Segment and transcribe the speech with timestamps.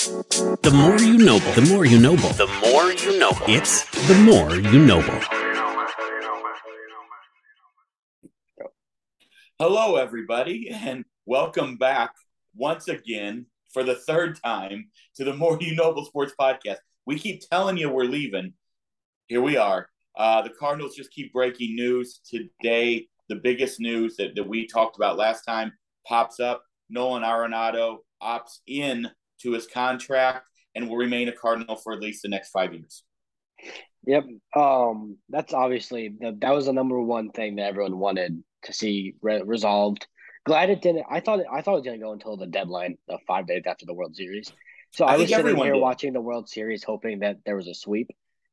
[0.00, 3.32] The more you know, the more you know, the more you know.
[3.46, 5.02] It's the more you know.
[9.58, 12.14] Hello, everybody, and welcome back
[12.56, 13.44] once again
[13.74, 16.78] for the third time to the More You Noble Sports Podcast.
[17.04, 18.54] We keep telling you we're leaving.
[19.26, 19.90] Here we are.
[20.16, 23.06] Uh, the Cardinals just keep breaking news today.
[23.28, 25.74] The biggest news that, that we talked about last time
[26.06, 26.62] pops up.
[26.88, 29.10] Nolan Arenado opts in
[29.42, 33.02] to his contract and will remain a Cardinal for at least the next five years.
[34.06, 34.24] Yep.
[34.56, 39.14] Um, that's obviously the, that was the number one thing that everyone wanted to see
[39.20, 40.06] re- resolved.
[40.46, 41.04] Glad it didn't.
[41.10, 43.46] I thought it, I thought it was going to go until the deadline, the five
[43.46, 44.52] days after the World Series.
[44.92, 45.80] So I, I was sitting here did.
[45.80, 48.10] watching the World Series, hoping that there was a sweep,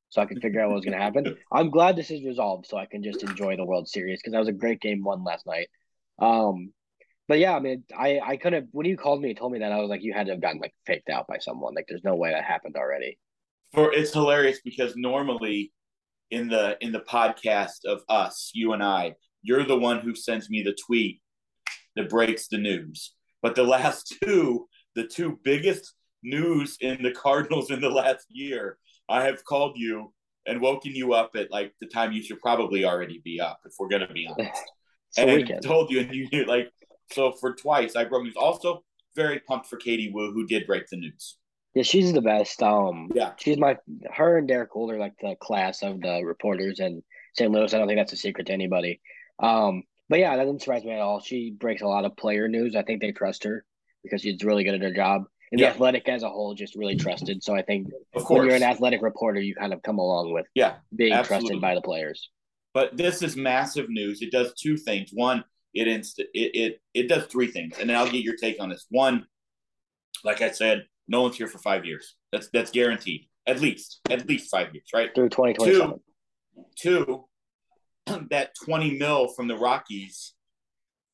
[0.09, 1.37] so I could figure out what was going to happen.
[1.51, 4.39] I'm glad this is resolved, so I can just enjoy the World Series because that
[4.39, 5.69] was a great game one last night.
[6.19, 6.73] Um,
[7.27, 8.69] but yeah, I mean, I I couldn't.
[8.71, 10.41] When you called me and told me that, I was like, you had to have
[10.41, 11.75] gotten like faked out by someone.
[11.75, 13.17] Like, there's no way that happened already.
[13.73, 15.73] For it's hilarious because normally
[16.31, 20.49] in the in the podcast of us, you and I, you're the one who sends
[20.49, 21.21] me the tweet
[21.95, 23.13] that breaks the news.
[23.41, 28.77] But the last two, the two biggest news in the Cardinals in the last year,
[29.09, 30.13] I have called you
[30.45, 33.73] and woken you up at like the time you should probably already be up, if
[33.77, 34.63] we're gonna be honest.
[35.17, 36.71] and I told you, and you like
[37.11, 38.35] so for twice I broke news.
[38.35, 38.83] Also,
[39.15, 41.37] very pumped for Katie Woo, who did break the news.
[41.73, 42.63] Yeah, she's the best.
[42.63, 43.77] Um, yeah, she's my
[44.13, 47.03] her and Derrick Goold are like the class of the reporters in
[47.35, 47.51] St.
[47.51, 47.73] Louis.
[47.73, 48.99] I don't think that's a secret to anybody.
[49.39, 51.19] Um, but yeah, that doesn't surprise me at all.
[51.19, 52.75] She breaks a lot of player news.
[52.75, 53.65] I think they trust her
[54.03, 55.25] because she's really good at her job.
[55.51, 55.69] And yeah.
[55.69, 57.43] the athletic as a whole just really trusted.
[57.43, 60.75] So I think when you're an athletic reporter, you kind of come along with yeah
[60.95, 61.49] being absolutely.
[61.49, 62.29] trusted by the players.
[62.73, 64.21] But this is massive news.
[64.21, 65.09] It does two things.
[65.13, 65.43] One,
[65.77, 68.69] it inst- it, it it does three things, and then I'll get your take on
[68.69, 68.87] this.
[68.89, 69.27] One,
[70.23, 72.15] like I said, no one's here for five years.
[72.31, 73.27] That's that's guaranteed.
[73.45, 75.13] At least, at least five years, right?
[75.13, 75.99] Through twenty twenty seven.
[76.77, 77.25] Two,
[78.31, 80.33] that twenty mil from the Rockies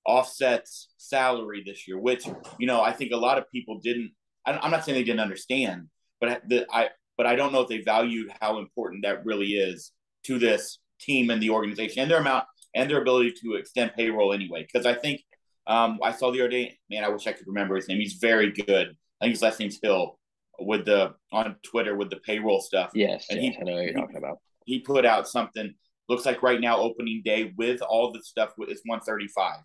[0.05, 2.25] offsets salary this year, which
[2.57, 4.11] you know I think a lot of people didn't.
[4.45, 5.87] I'm not saying they didn't understand,
[6.21, 9.91] but the, I but I don't know if they valued how important that really is
[10.25, 12.45] to this team and the organization and their amount
[12.75, 14.63] and their ability to extend payroll anyway.
[14.63, 15.21] Because I think
[15.67, 17.99] um, I saw the other day, man, I wish I could remember his name.
[17.99, 18.95] He's very good.
[19.21, 20.19] I think his last name's Hill
[20.59, 22.91] with the on Twitter with the payroll stuff.
[22.93, 24.39] Yes, and yes, he, I know what you're talking about.
[24.65, 25.73] He put out something.
[26.09, 29.59] Looks like right now opening day with all the stuff is 135.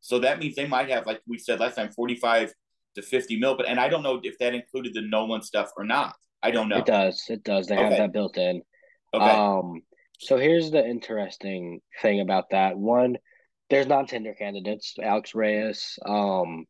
[0.00, 2.52] So that means they might have, like we said last time, 45
[2.96, 3.56] to 50 mil.
[3.56, 6.14] But and I don't know if that included the Nolan stuff or not.
[6.42, 6.78] I don't know.
[6.78, 7.24] It does.
[7.28, 7.66] It does.
[7.66, 7.84] They okay.
[7.84, 8.62] have that built in.
[9.12, 9.30] Okay.
[9.30, 9.82] Um,
[10.20, 12.76] so here's the interesting thing about that.
[12.76, 13.16] One,
[13.70, 14.94] there's non-tender candidates.
[15.02, 16.66] Alex Reyes, um,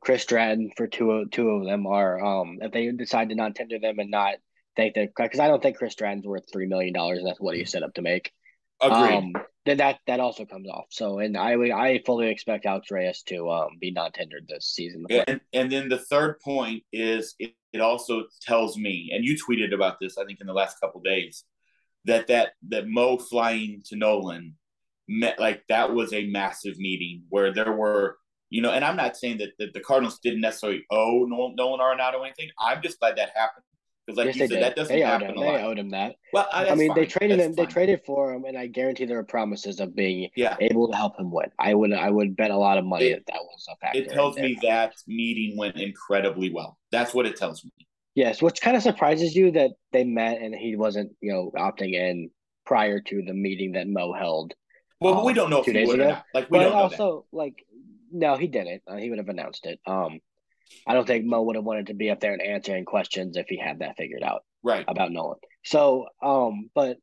[0.00, 3.54] Chris Stratton for two of two of them are um if they decide to not
[3.54, 4.34] tender them and not
[4.76, 7.56] think that because I don't think Chris Stratton's worth three million dollars and that's what
[7.56, 8.32] he's set up to make.
[8.80, 9.16] Agreed.
[9.16, 9.32] Um,
[9.66, 10.86] then that that also comes off.
[10.88, 15.04] So and I I fully expect Alex Reyes to um be non tendered this season.
[15.10, 19.74] And, and then the third point is it, it also tells me, and you tweeted
[19.74, 21.44] about this I think in the last couple days
[22.04, 24.56] that that that Mo flying to Nolan
[25.08, 28.16] met like that was a massive meeting where there were
[28.50, 31.78] you know, and I'm not saying that, that the Cardinals didn't necessarily owe Nolan, Nolan
[31.80, 32.50] Arenado anything.
[32.58, 33.64] I'm just glad that happened
[34.04, 34.62] because, like yes, you said, did.
[34.62, 35.30] that doesn't they happen.
[35.30, 35.54] Owed him.
[35.54, 36.16] They owed him that.
[36.32, 36.96] Well, I, I mean, fine.
[36.96, 37.54] they traded that's him.
[37.54, 37.64] Fine.
[37.64, 40.56] They traded for him, and I guarantee there are promises of being yeah.
[40.60, 41.50] able to help him win.
[41.60, 44.00] I would, I would bet a lot of money it, that that was a factor.
[44.00, 46.76] It tells me that meeting went incredibly well.
[46.90, 47.70] That's what it tells me.
[48.14, 51.94] Yes, which kind of surprises you that they met and he wasn't, you know, opting
[51.94, 52.30] in
[52.66, 54.54] prior to the meeting that Mo held.
[55.00, 56.18] Well, um, we don't know two days ago.
[56.34, 57.36] Like we but don't know also that.
[57.36, 57.64] like
[58.12, 58.82] no, he didn't.
[58.86, 59.78] Uh, he would have announced it.
[59.86, 60.20] Um,
[60.86, 63.46] I don't think Mo would have wanted to be up there and answering questions if
[63.48, 64.42] he had that figured out.
[64.62, 65.38] Right about Nolan.
[65.64, 66.98] So, um, but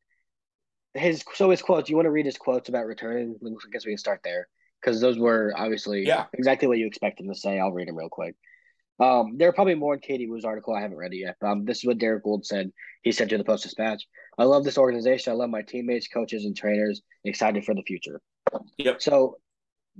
[0.93, 1.89] his so his quotes.
[1.89, 3.35] You want to read his quotes about returning?
[3.43, 4.47] I guess we can start there
[4.81, 6.25] because those were obviously yeah.
[6.33, 7.59] exactly what you expect him to say.
[7.59, 8.35] I'll read them real quick.
[8.99, 10.73] Um, there are probably more in Katie Woo's article.
[10.73, 11.35] I haven't read it yet.
[11.41, 12.71] Um, this is what Derrick Goold said.
[13.03, 14.07] He said to the Post Dispatch,
[14.37, 15.31] "I love this organization.
[15.31, 17.01] I love my teammates, coaches, and trainers.
[17.23, 18.21] Excited for the future."
[18.77, 19.01] Yep.
[19.01, 19.37] So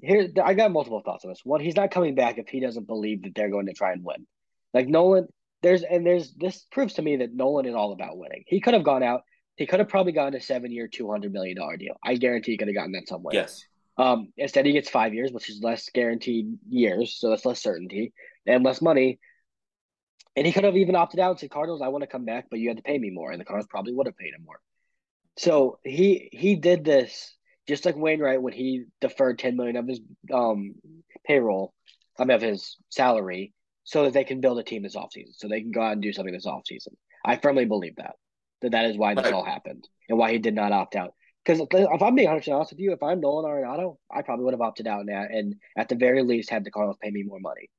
[0.02, 1.42] here, I got multiple thoughts on this.
[1.44, 4.04] One, he's not coming back if he doesn't believe that they're going to try and
[4.04, 4.26] win.
[4.74, 5.28] Like Nolan,
[5.62, 8.44] there's and there's this proves to me that Nolan is all about winning.
[8.48, 9.22] He could have gone out.
[9.58, 11.96] He could have probably gotten a seven-year, two hundred million dollar deal.
[12.04, 13.36] I guarantee he could have gotten that somewhere.
[13.36, 13.64] Yes.
[14.00, 18.14] Um, instead, he gets five years, which is less guaranteed years, so that's less certainty
[18.48, 19.20] and less money.
[20.36, 22.46] And he could have even opted out and said, Cardinals, I want to come back,
[22.50, 23.32] but you had to pay me more.
[23.32, 24.60] And the Cardinals probably would have paid him more.
[25.38, 27.36] So he he did this
[27.68, 30.00] just like Wainwright when he deferred ten million of his
[30.34, 30.76] um
[31.26, 31.74] payroll,
[32.20, 33.54] I mean of his salary,
[33.84, 36.02] so that they can build a team this offseason, so they can go out and
[36.02, 36.94] do something this offseason.
[37.26, 38.16] I firmly believe that.
[38.62, 39.34] That that is why this Right.
[39.34, 41.14] all happened and why he did not opt out.
[41.46, 44.54] Because if I'm being 100 honest with you, if I'm Nolan Arenado, I probably would
[44.54, 47.40] have opted out now and at the very least had the Cardinals pay me more
[47.40, 47.70] money.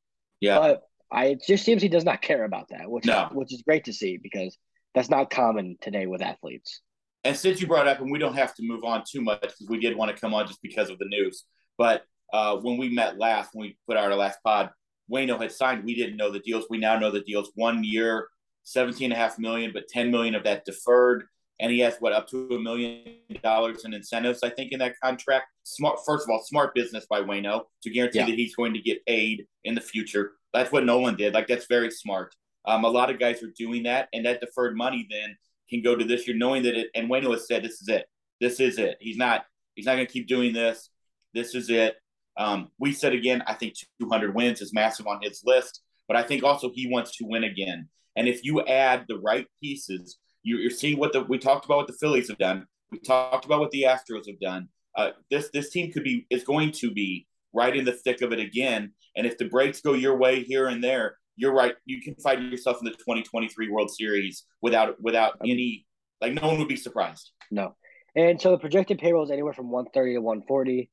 [0.40, 0.58] Yeah.
[0.58, 3.28] But I it just seems he does not care about that, which No.
[3.32, 4.56] which is great to see because
[4.94, 6.80] that's not common today with athletes.
[7.24, 9.66] And since you brought up, and we don't have to move on too much because
[9.68, 11.44] we did want to come on just because of the news.
[11.76, 14.70] But uh, when we met last, when we put out our last pod,
[15.12, 15.84] Wayno had signed.
[15.84, 16.66] We didn't know the deals.
[16.70, 17.50] We now know the deals.
[17.54, 18.28] One year,
[18.62, 21.24] seventeen and a half million, but ten million of that deferred.
[21.60, 23.02] And he has what up to a million
[23.42, 25.46] dollars in incentives, I think, in that contract.
[25.64, 28.26] Smart, first of all, smart business by Wayno to guarantee Yeah.
[28.26, 30.32] that he's going to get paid in the future.
[30.54, 31.34] That's what Nolan did.
[31.34, 32.34] Like that's very smart.
[32.64, 35.36] Um, a lot of guys are doing that, and that deferred money then
[35.68, 36.88] can go to this year, knowing that it.
[36.94, 38.06] And Wayno has said, "This is it.
[38.40, 38.96] This is it.
[39.00, 39.44] He's not.
[39.74, 40.90] He's not going to keep doing this.
[41.34, 41.96] This is it."
[42.36, 46.22] Um, we said again, I think 200 wins is massive on his list, but I
[46.22, 47.88] think also he wants to win again.
[48.14, 51.78] And if you add the right pieces, you, you're seeing what the we talked about
[51.78, 52.66] what the Phillies have done.
[52.90, 54.68] We talked about what the Astros have done.
[54.96, 58.32] Uh, this this team could be is going to be right in the thick of
[58.32, 58.92] it again.
[59.16, 61.74] And if the breaks go your way here and there, you're right.
[61.84, 65.86] You can find yourself in the 2023 World Series without without any
[66.20, 67.30] like no one would be surprised.
[67.50, 67.74] No.
[68.16, 70.90] And so the projected payroll is anywhere from 130 to 140.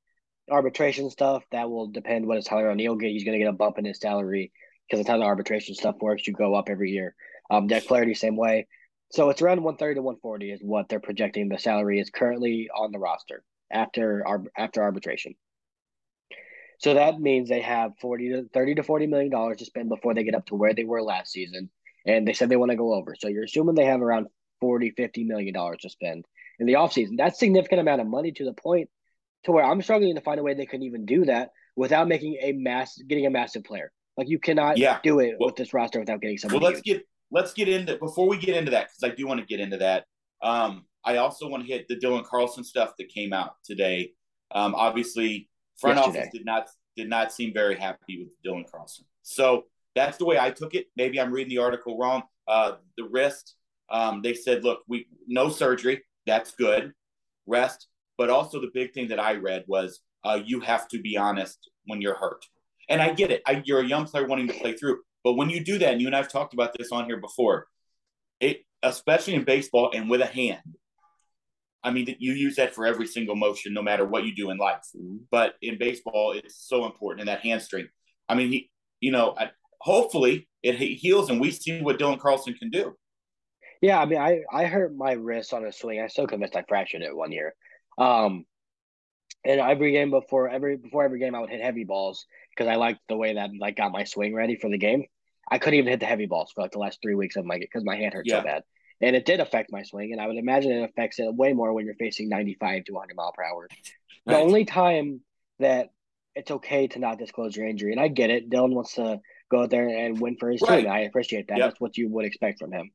[0.52, 3.10] Arbitration stuff, that will depend what is Tyler O'Neill get.
[3.10, 4.52] He's going to get a bump in his salary
[4.88, 6.28] because that's how the arbitration stuff works.
[6.28, 7.16] You go up every year.
[7.50, 8.68] Um, Jack Flaherty, same way.
[9.12, 12.92] So it's around 130 to 140 is what they're projecting the salary is currently on
[12.92, 15.36] the roster after ar- after arbitration.
[16.80, 20.14] So that means they have 40 to 30 to 40 million dollars to spend before
[20.14, 21.70] they get up to where they were last season.
[22.06, 23.16] And they said they want to go over.
[23.18, 24.28] So you're assuming they have around
[24.62, 26.26] 40, 50 million dollars to spend
[26.60, 27.18] in the offseason.
[27.18, 28.90] That's significant amount of money to the point
[29.46, 32.38] to where I'm struggling to find a way they can even do that without making
[32.42, 33.92] a mass getting a massive player.
[34.18, 35.00] Like you cannot Yeah.
[35.04, 36.66] do it Well- with this roster without getting Well, somebody.
[36.76, 36.98] let's huge.
[36.98, 39.60] get let's get into before we get into that because I do want to get
[39.60, 40.06] into that.
[40.42, 44.12] Um, I also want to hit the Dylan Carlson stuff that came out today.
[44.52, 45.50] Um, obviously,
[45.80, 46.20] front Yesterday.
[46.20, 49.06] office did not did not seem very happy with Dylan Carlson.
[49.22, 50.88] So that's the way I took it.
[50.96, 52.24] Maybe I'm reading the article wrong.
[52.48, 53.56] Uh, the wrist,
[53.90, 56.04] um, they said, look, we no surgery.
[56.26, 56.94] That's good.
[57.48, 57.88] Rest,
[58.18, 61.70] but also the big thing that I read was uh, you have to be honest
[61.86, 62.46] when you're hurt.
[62.90, 63.42] And I get it.
[63.46, 65.00] I, you're a young player wanting to play through.
[65.26, 67.66] But when you do that, and you and I've talked about this on here before,
[68.40, 70.62] it especially in baseball and with a hand.
[71.84, 74.58] I mean, you use that for every single motion, no matter what you do in
[74.58, 74.84] life.
[75.32, 77.90] But in baseball, it's so important in that hand strength.
[78.30, 78.70] I mean, he,
[79.00, 79.50] you know, I,
[79.82, 82.96] hopefully it heals and we see what Dylan Carlson can do.
[83.82, 86.00] Yeah, I mean, I I hurt my wrist on a swing.
[86.00, 87.56] I'm so convinced I fractured it one year.
[87.98, 88.46] Um,
[89.44, 92.76] and every game before every before every game, I would hit heavy balls because I
[92.76, 95.06] liked the way that like got my swing ready for the game.
[95.52, 97.58] I couldn't even hit the heavy balls for like the last three weeks of my
[97.60, 98.40] because my hand hurt Yeah.
[98.40, 98.64] so bad,
[99.02, 100.12] and it did affect my swing.
[100.12, 103.16] And I would imagine it affects it way more when you're facing 95 to 100
[103.16, 103.70] mile per hour.
[104.26, 104.42] The Right.
[104.42, 105.22] only time
[105.60, 105.92] that
[106.36, 108.50] it's okay to not disclose your injury, and I get it.
[108.50, 110.82] Dylan wants to go out there and win for his Right.
[110.82, 110.92] team.
[110.92, 111.58] I appreciate that.
[111.60, 111.70] Yep.
[111.70, 112.92] That's what you would expect from him.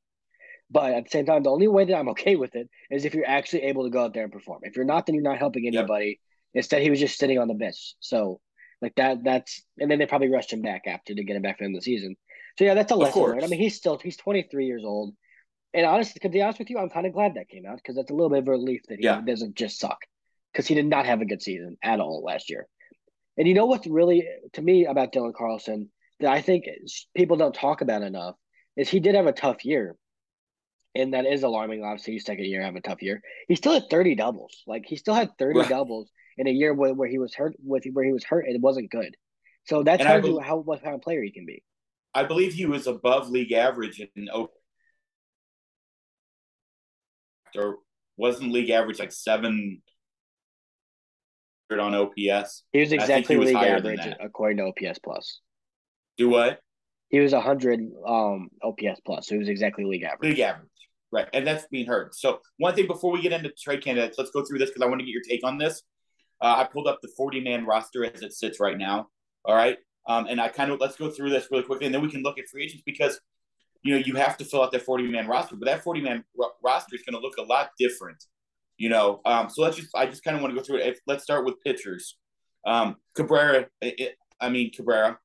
[0.71, 3.15] But at the same time, the only way that I'm okay with it is if
[3.15, 4.61] you're actually able to go out there and perform.
[4.63, 5.75] If you're not, then you're not helping Yep.
[5.75, 6.21] anybody.
[6.55, 7.95] Instead, he was just sitting on the bench.
[8.01, 8.41] So,
[8.83, 11.59] like that, that's and then they probably rushed him back after to get him back
[11.59, 12.17] for the the season.
[12.59, 13.45] So yeah, that's a lesson Right?
[13.45, 15.15] I mean, he's still he's 23 years old,
[15.73, 17.97] and honestly, to be honest with you, I'm kind of glad that came out because
[17.97, 19.21] that's a little bit of a relief that he Yeah.
[19.21, 19.99] doesn't just suck
[20.53, 22.67] because he did not have a good season at all last year.
[23.37, 26.65] And you know what's really to me about Dylan Carlson that I think
[27.17, 28.37] people don't talk about enough
[28.77, 29.97] is he did have a tough year.
[30.95, 31.85] And that is alarming.
[31.85, 33.23] Obviously, his second year having a tough year.
[33.47, 34.65] He still had 30 doubles.
[34.67, 37.85] Like he still had 30 doubles in a year where, where he was hurt with
[37.93, 39.17] where he was hurt and it wasn't good.
[39.67, 41.63] So that And I tells you how what kind of player he can be.
[42.15, 44.51] I believe he was above league average in O-
[47.57, 47.79] or
[48.17, 49.83] wasn't league average like seven
[51.71, 52.65] on OPS.
[52.73, 55.41] He was exactly he was league average according to OPS plus.
[56.17, 56.61] Do what?
[57.09, 60.31] He was 100 um OPS plus, so he was exactly league average.
[60.31, 60.69] League average.
[61.13, 61.29] Right.
[61.33, 62.15] And that's being heard.
[62.15, 64.87] So one thing before we get into trade candidates, let's go through this because I
[64.87, 65.83] want to get your take on this.
[66.41, 69.09] Uh, I pulled up the 40 man roster as it sits right now.
[69.45, 69.77] All right.
[70.07, 72.23] Um, and I kind of let's go through this really quickly and then we can
[72.23, 73.21] look at free agents because
[73.83, 76.25] you know you have to fill out that 40 man roster, but that 40 man
[76.37, 78.23] ro- roster is going to look a lot different.
[78.79, 80.87] You know, um, so let's just I just kind of want to go through it.
[80.87, 82.17] If, let's start with pitchers.
[82.67, 85.19] Um, Cabrera, it, it- I mean Cabrera,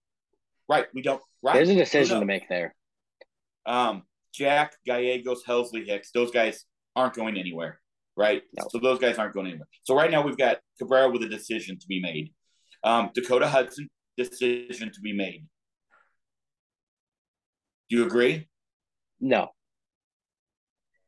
[0.67, 0.88] right?
[0.94, 1.22] We don't.
[1.41, 1.53] Right.
[1.53, 2.75] There's a decision to make there.
[3.65, 4.03] Um,
[4.34, 6.65] Jack, Gallegos, Helsley, Hicks, those guys
[6.96, 7.79] aren't going anywhere,
[8.17, 8.44] right?
[8.58, 8.67] No.
[8.70, 9.67] So those guys aren't going anywhere.
[9.84, 12.34] So right now we've got Cabrera with a decision to be made.
[12.84, 15.45] Um, Dakota Hudson, decision to be made.
[17.89, 18.48] Do you agree?
[19.19, 19.50] No.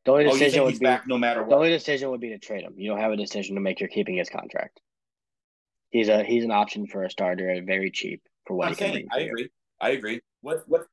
[0.06, 1.50] The only Oh, decision think would be back no matter what.
[1.50, 2.76] the only decision would be to trade him.
[2.78, 3.80] You don't have a decision to make.
[3.80, 4.80] You're keeping his contract.
[5.90, 8.94] He's a he's an option for a starter very cheap for what I'm he can
[8.94, 9.50] saying I agree.
[9.82, 10.22] I agree.
[10.42, 10.86] What what?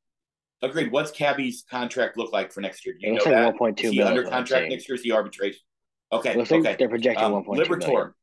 [0.61, 0.91] Agreed.
[0.91, 2.95] What's Cabby's contract look like for next year?
[2.99, 3.45] Do It you looks know like that?
[3.47, 4.11] one point two Is he million.
[4.17, 4.95] under is what I'm contract next year?
[4.95, 5.59] Is he arbitration?
[6.11, 6.31] Okay.
[6.31, 6.75] It looks like okay.
[6.79, 7.87] they're projecting Um, one point two Liberatore.
[7.87, 8.13] million.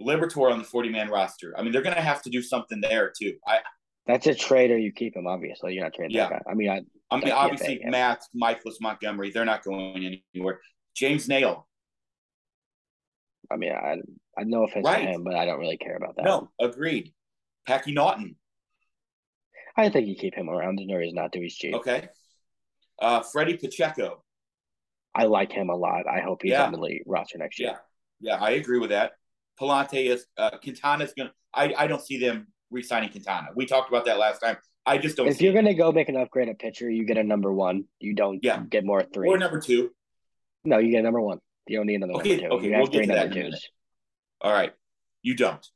[0.00, 1.54] Liberatore on the 40 man roster.
[1.56, 3.34] I mean, they're going to have to do something there too.
[3.46, 3.60] I,
[4.06, 5.26] That's a trade or you keep him.
[5.26, 6.28] Obviously, you're not trading Yeah.
[6.28, 6.50] that guy.
[6.50, 7.90] I mean, I, I mean, obviously, yeah.
[7.90, 10.60] Matz, Mikolas, Montgomery, they're not going anywhere.
[10.94, 11.62] James Naile,
[13.50, 13.96] I mean, I,
[14.38, 15.04] I no offense Right.
[15.04, 16.24] to him, but I don't really care about that.
[16.24, 17.12] no, agreed.
[17.66, 18.36] Packy Naughton,
[19.76, 20.76] I think you keep him around.
[20.78, 21.40] There's no reason not to.
[21.40, 21.74] He's cheap.
[21.74, 22.08] okay.
[23.00, 24.22] Uh, Freddie Pacheco,
[25.14, 26.06] I like him a lot.
[26.06, 26.64] I hope he's Yeah.
[26.64, 27.78] on the league roster next year.
[28.20, 29.12] yeah, yeah, I agree with that.
[29.60, 31.28] Pallante is uh, Quintana's going.
[31.30, 33.48] to I I don't see them re-signing Quintana.
[33.54, 34.56] We talked about that last time.
[34.84, 37.24] I just don't If you're gonna go make an upgrade at pitcher, you get a
[37.24, 37.84] number one.
[37.98, 38.62] You don't Yeah.
[38.68, 39.28] get more three.
[39.28, 39.90] or number two.
[40.64, 41.38] no, you get a number one.
[41.66, 42.54] You don't need another Okay, number two.
[42.56, 43.52] okay, you we'll get to that number in a minute.
[43.52, 43.70] twos.
[44.42, 44.72] All right,
[45.22, 45.66] you don't.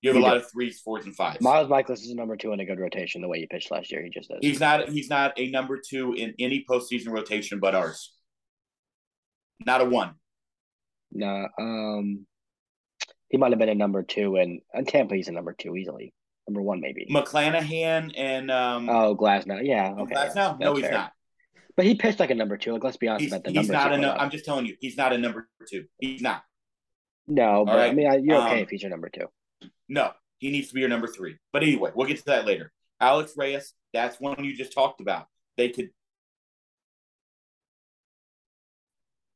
[0.00, 1.40] You have You a lot of threes, fours, and fives.
[1.40, 3.20] Miles Mikolas is a number two in a good rotation.
[3.22, 4.38] The way he pitched last year, he just is.
[4.40, 4.88] He's not.
[4.88, 8.12] He's not a number two in any postseason rotation but ours.
[9.64, 10.14] Not a one.
[11.12, 12.26] Nah, um,
[13.32, 16.12] he might have been a number two, and and Tampa he's a number two easily.
[16.46, 17.06] Number one maybe.
[17.10, 18.88] McClanahan and um.
[18.88, 20.12] oh, Glasnow, yeah, okay.
[20.12, 20.92] Glass- yeah, no, no, he's fair.
[20.92, 21.12] not.
[21.74, 22.74] But he pitched like a number two.
[22.74, 24.00] Like, let's be honest He's, about the he's numbers.
[24.00, 24.12] not a.
[24.12, 24.20] up.
[24.20, 25.86] I'm just telling you, he's not a number two.
[25.98, 26.42] He's not.
[27.26, 29.26] No, but I mean, I, you're okay Um, if he's your number two.
[29.88, 31.36] No, he needs to be your number three.
[31.52, 32.70] But anyway, we'll get to that later.
[33.00, 35.26] Alex Reyes, that's one you just talked about.
[35.56, 35.88] They could,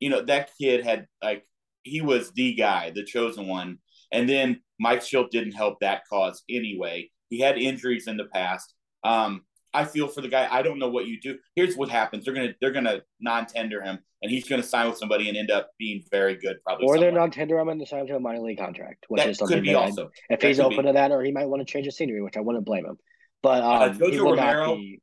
[0.01, 1.47] you know, that kid had like
[1.85, 3.79] he was the guy, the chosen one,
[4.13, 7.11] and then Mike Shildt didn't help that cause anyway.
[7.31, 8.75] He had injuries in the past.
[9.05, 9.43] Um,
[9.75, 10.49] I feel for the guy.
[10.51, 11.39] I don't know what you do.
[11.55, 15.29] Here's what happens: they're gonna they're gonna non-tender him, and he's gonna sign with somebody
[15.29, 16.57] and end up being very good.
[16.65, 17.27] Probably, Or they're somewhere.
[17.27, 19.57] not tender him and sign him to a minor league contract, which That is something
[19.59, 20.11] could be I- also.
[20.31, 20.83] if that he's open be.
[20.85, 22.97] to that, or he might want to change his scenery, which I wouldn't blame him.
[23.43, 25.01] But um, Uh, Jojo Romero- be-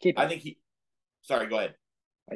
[0.00, 0.58] keep I think he.
[1.22, 1.74] Sorry, go ahead.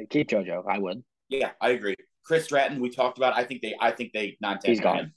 [0.09, 0.63] keep JoJo.
[0.69, 1.03] I would.
[1.29, 1.95] Yeah, I agree.
[2.23, 3.35] Chris Stratton, we talked about.
[3.35, 3.75] I think they.
[3.79, 4.97] I think they non-tender He's gone.
[4.99, 5.13] him.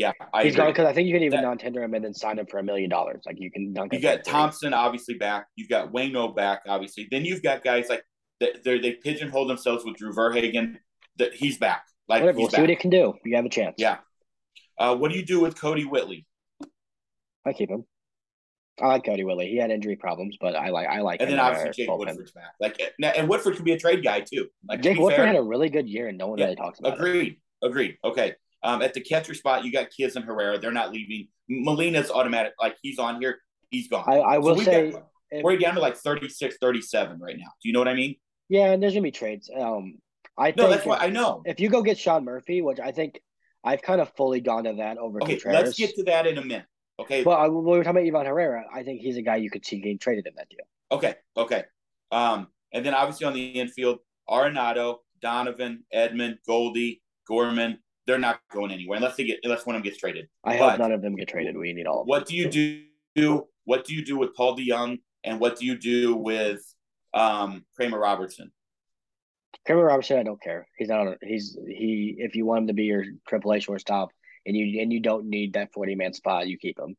[0.00, 0.64] Yeah, I He's agree.
[0.64, 2.58] gone because I think you can even That- non-tender him and then sign him for
[2.58, 3.22] a million dollars.
[3.26, 3.92] Like you can dunk.
[3.92, 4.24] You got.
[4.24, 5.46] Thompson obviously back.
[5.56, 7.06] You've got Wayno back obviously.
[7.10, 8.02] Then you've got guys like.
[8.40, 10.78] They they pigeonhole themselves with Drew Verhagen.
[11.18, 11.84] That he's back.
[12.08, 12.38] Like Whatever.
[12.38, 12.80] We'll see what he back.
[12.80, 13.12] can do.
[13.26, 13.74] You have a chance.
[13.76, 13.98] Yeah.
[14.78, 16.26] Uh, what do you do with Kodi Whitley?
[17.46, 17.84] I keep him.
[18.80, 19.48] I like Kodi Whitley.
[19.48, 21.90] He had injury problems, but I like I like And then in obviously Jake.
[21.94, 22.52] Woodford's back.
[22.58, 24.48] Like and Woodford could be a trade guy too.
[24.66, 26.78] Like Jake Woodford fair, had a really good year, and no one Yeah, really talks
[26.78, 26.98] about it.
[26.98, 27.36] Agreed.
[27.62, 27.98] Agreed.
[28.02, 28.34] Okay.
[28.62, 30.58] Um, at the catcher spot, you got Kiz and Herrera.
[30.58, 31.28] They're not leaving.
[31.48, 32.52] Molina's automatic.
[32.60, 33.38] Like he's on here.
[33.70, 34.04] He's gone.
[34.06, 37.46] I, I will we've say, got- if- we're down to like 36, 37 right now.
[37.62, 38.16] Do you know what I mean?
[38.48, 39.48] yeah, and there's gonna be trades.
[39.56, 39.98] Um,
[40.36, 41.42] I No, think that's what I know.
[41.46, 43.20] if you go get Sean Murphy, which I think
[43.62, 45.64] I've kind of fully gone to that over Okay, Contreras.
[45.66, 46.66] let's get to that in a minute.
[46.98, 47.22] Okay.
[47.22, 49.50] Well, I, when we were talking about Ivan Herrera, I think he's a guy you
[49.50, 50.66] could see getting traded in that deal.
[50.92, 51.14] Okay.
[51.36, 51.62] Okay.
[52.10, 57.78] Um, and then obviously on the infield, Arenado, Donovan, Edman, Goldie, Gorman.
[58.10, 60.26] They're not going anywhere unless they get unless one of them gets traded.
[60.42, 61.56] I But- hope none of them get traded.
[61.56, 62.08] We need all of them.
[62.08, 62.48] What do you
[63.14, 63.46] do?
[63.66, 64.98] What do you do with Paul DeJong?
[65.22, 66.60] And what do you do with
[67.14, 68.50] um, Kramer Robertson?
[69.64, 70.66] Kramer Robertson, I don't care.
[70.76, 71.18] He's not.
[71.22, 72.16] He's he.
[72.18, 74.08] If you want him to be your Triple A shortstop,
[74.44, 76.96] and you and you don't need that forty man spot, you keep him.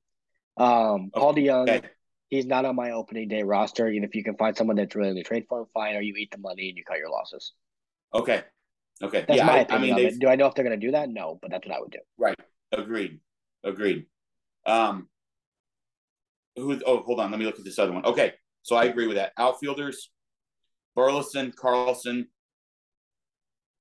[0.55, 1.89] Um, Paul DeJong, Okay.
[2.29, 3.87] he's not on my opening day roster.
[3.87, 5.97] And if you can find someone that's willing to trade for him, fine.
[5.97, 7.51] Or you eat the money and you cut your losses.
[8.13, 8.43] Okay.
[9.01, 9.25] Okay.
[9.27, 10.19] That's yeah, my I, I opinion mean, of it.
[10.19, 11.09] Do I know if they're going to do that?
[11.09, 11.99] No, but that's what I would do.
[12.17, 12.35] right.
[12.71, 13.19] Agreed.
[13.63, 14.05] Agreed.
[14.65, 15.07] Um,
[16.55, 16.79] who?
[16.85, 17.31] Oh, hold on.
[17.31, 18.05] Let me look at this other one.
[18.05, 19.33] Okay, so I agree with that.
[19.37, 20.11] Outfielders:
[20.95, 22.27] Burleson, Carlson,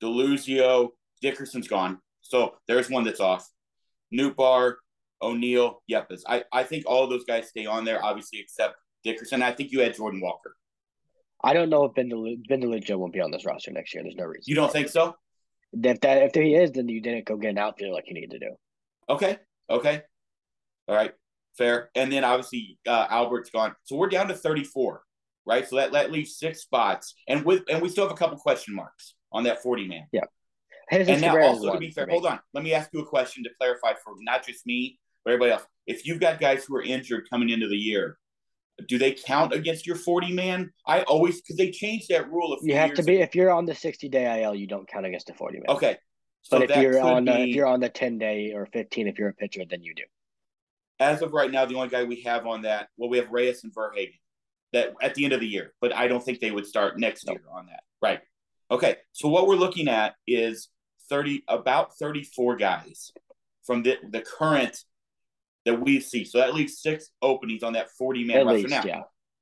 [0.03, 1.99] Deluzio, Dickerson's gone.
[2.21, 3.49] So there's one that's off.
[4.13, 4.75] Nootbaar,
[5.23, 6.23] O'Neill, Yepez.
[6.27, 9.43] I, I think all of those guys stay on there, obviously, except Dickerson.
[9.43, 10.57] I think you had Jordan Walker.
[11.43, 12.61] I don't know if Ben DeLu- Ben
[12.99, 14.03] won't be on this roster next year.
[14.03, 14.45] There's no reason.
[14.47, 15.17] You don't think so?
[15.73, 18.31] If that if he is, then you didn't go get an outfielder like you need
[18.33, 18.51] to do.
[19.09, 19.39] Okay.
[19.69, 20.03] Okay.
[20.89, 21.13] All right.
[21.57, 21.91] Fair.
[21.95, 23.75] And then obviously uh, Albert's gone.
[23.85, 25.03] So we're down to 34,
[25.47, 25.69] right?
[25.69, 27.15] So that, that leaves six spots.
[27.29, 30.07] And with and we still have a couple question marks on that 40 man.
[30.91, 32.41] His And now also to be fair, hold on.
[32.53, 35.65] Let me ask you a question to clarify for not just me, but everybody else.
[35.87, 38.19] If you've got guys who are injured coming into the year,
[38.89, 40.73] do they count against your 40 man?
[40.87, 43.25] I always because they changed that rule a few You have to be ago.
[43.25, 45.65] if you're on the 60 day IL, you don't count against the 40 man.
[45.77, 45.97] Okay.
[46.43, 49.09] So but if you're on the, be- if you're on the 10 day or 15,
[49.09, 50.05] if you're a pitcher, then you do.
[50.99, 53.63] as of right now, the only guy we have on that, well, we have Reyes
[53.65, 54.15] and Verhagen.
[54.73, 57.27] that at the end of the year, but I don't think they would start next
[57.27, 57.33] No.
[57.33, 57.81] year on that.
[58.03, 58.21] Right.
[58.71, 58.97] Okay.
[59.13, 60.69] So what we're looking at is
[61.09, 63.11] 30 about 34 guys
[63.65, 64.79] from the, the current
[65.71, 66.25] that we see.
[66.25, 68.59] So that leaves six openings on that 40 man roster.
[68.59, 69.01] least, Now, yeah.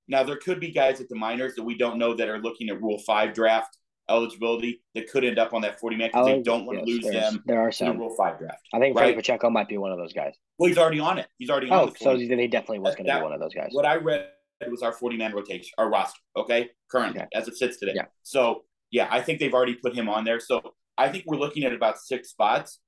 [0.08, 2.68] now there could be guys at the minors that we don't know that are looking
[2.68, 3.76] at Rule 5 draft
[4.10, 6.90] eligibility that could end up on that 40 man because they Oh, don't want to
[6.90, 7.98] yes, lose them There are to the some.
[7.98, 8.60] Rule 5 draft.
[8.72, 9.14] I think right?
[9.14, 10.34] Pacheco might be one of those guys.
[10.58, 11.26] Well, he's already on it.
[11.38, 12.28] He's already on Oh, the so 40.
[12.28, 13.68] then he definitely was going to be one of those guys.
[13.72, 14.28] what I read
[14.70, 17.28] was our 40 man rotation, our roster, okay, currently Okay.
[17.34, 17.92] as it sits today.
[17.94, 18.06] Yeah.
[18.22, 20.40] So, yeah, I think they've already put him on there.
[20.40, 22.80] So, I think we're looking at about six spots.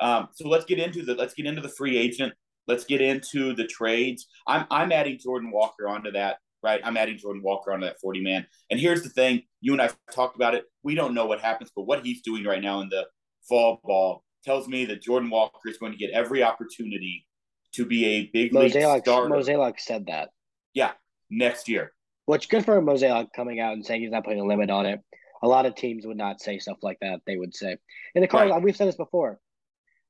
[0.00, 2.32] Um, so let's get into the let's get into the free agent.
[2.66, 4.26] Let's get into the trades.
[4.46, 6.80] I'm I'm adding Jordan Walker onto that, right?
[6.84, 8.46] I'm adding Jordan Walker onto that 40 man.
[8.70, 10.64] And here's the thing, you and I talked about it.
[10.82, 13.06] We don't know what happens, but what he's doing right now in the
[13.48, 17.26] fall ball tells me that Jordan Walker is going to get every opportunity
[17.72, 20.30] to be a big league Mozeliak, starter Mozeliak said that.
[20.74, 20.92] Yeah,
[21.30, 21.92] next year.
[22.26, 25.00] Which good for Mozeliak coming out and saying he's not putting a limit on it.
[25.42, 27.20] A lot of teams would not say stuff like that.
[27.26, 27.76] They would say,
[28.14, 29.40] in the Cardinals, we've said this before.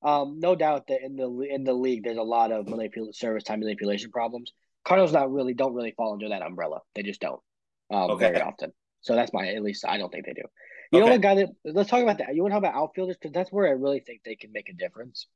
[0.03, 3.45] Um, no doubt that in the in the league, there's a lot of manipul- service
[3.45, 4.53] time manipulation problems.
[4.85, 6.81] Cardinals not really don't really fall under that umbrella.
[6.95, 7.41] They just don't
[7.91, 8.31] um, Okay.
[8.33, 8.73] very often.
[9.03, 10.43] So that's my at least I don't think they do.
[10.93, 11.13] You know Okay.
[11.17, 12.35] what guy that let's talk about that.
[12.35, 14.69] You want to talk about outfielders because that's where I really think they can make
[14.71, 15.27] a difference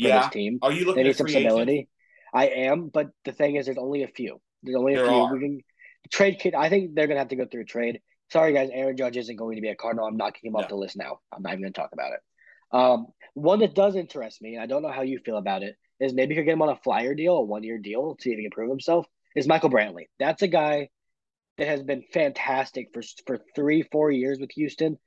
[0.00, 0.20] for Yeah.
[0.20, 0.58] this team.
[0.62, 1.88] Are you They looking need at some stability.
[2.32, 4.40] I am, but the thing is, there's only a few.
[4.62, 5.14] There's only a There few.
[5.14, 5.34] are.
[5.34, 5.60] We can
[6.10, 6.38] trade.
[6.38, 8.00] Kid, I think they're gonna have to go through a trade.
[8.30, 8.70] Sorry, guys.
[8.72, 10.06] Aaron Judge isn't going to be a Cardinal.
[10.06, 11.20] I'm knocking him off the list now.
[11.30, 12.20] I'm not even going to talk about it.
[12.72, 15.76] Um, one that does interest me, and I don't know how you feel about it,
[16.00, 18.22] is maybe you could get him on a flyer deal, a one year deal, to
[18.22, 19.06] see if he can prove himself.
[19.34, 20.06] Is Michael Brantley?
[20.18, 20.88] That's a guy
[21.58, 24.98] that has been fantastic for for three, four years with Houston.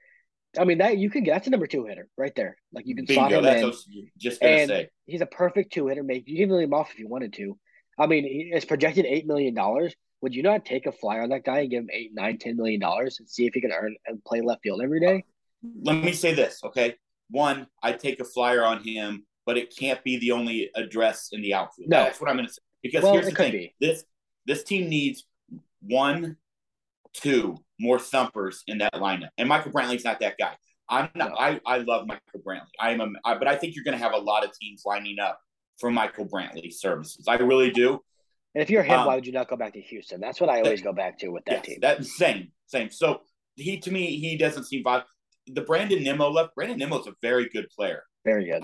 [0.57, 2.57] I mean that you can get that's a number two hitter right there.
[2.74, 4.89] Like you can slot him That's in just gonna and say.
[5.05, 6.03] he's a perfect two hitter.
[6.03, 7.57] Make you can leave him off if you wanted to.
[8.00, 9.93] I mean, is projected eight million dollars.
[10.22, 12.55] Would you not take a flyer on that guy and give him eight, nine, ten
[12.55, 15.25] million dollars and see if he can earn and play left field every day?
[15.81, 16.95] Let me say this, okay?
[17.30, 21.42] One, I take a flyer on him, but it can't be the only address in
[21.42, 21.90] the outfield.
[21.90, 22.04] No.
[22.04, 22.60] That's what I'm gonna say.
[22.84, 23.76] Because Well, here's the thing: be.
[23.80, 24.04] this
[24.46, 25.26] this team needs
[25.82, 26.38] one,
[27.14, 30.56] two more thumpers in that lineup, and Michael Brantley's not that guy.
[30.88, 31.32] I'm not.
[31.32, 31.36] No.
[31.38, 32.70] I I love Michael Brantley.
[32.80, 34.84] I am a, I, but I think you're going to have a lot of teams
[34.86, 35.40] lining up
[35.80, 37.26] for Michael Brantley's services.
[37.28, 38.00] I really do.
[38.54, 40.22] And if you're him, Um, why would you not go back to Houston?
[40.22, 41.80] That's what I always go back to with that Yes, team.
[41.82, 42.90] that same, same.
[42.90, 43.22] So
[43.56, 45.08] he to me, he doesn't seem viable.
[45.47, 46.55] The Brandon Nimmo left.
[46.55, 48.03] Brandon Nimmo's a very good player.
[48.23, 48.63] Very good.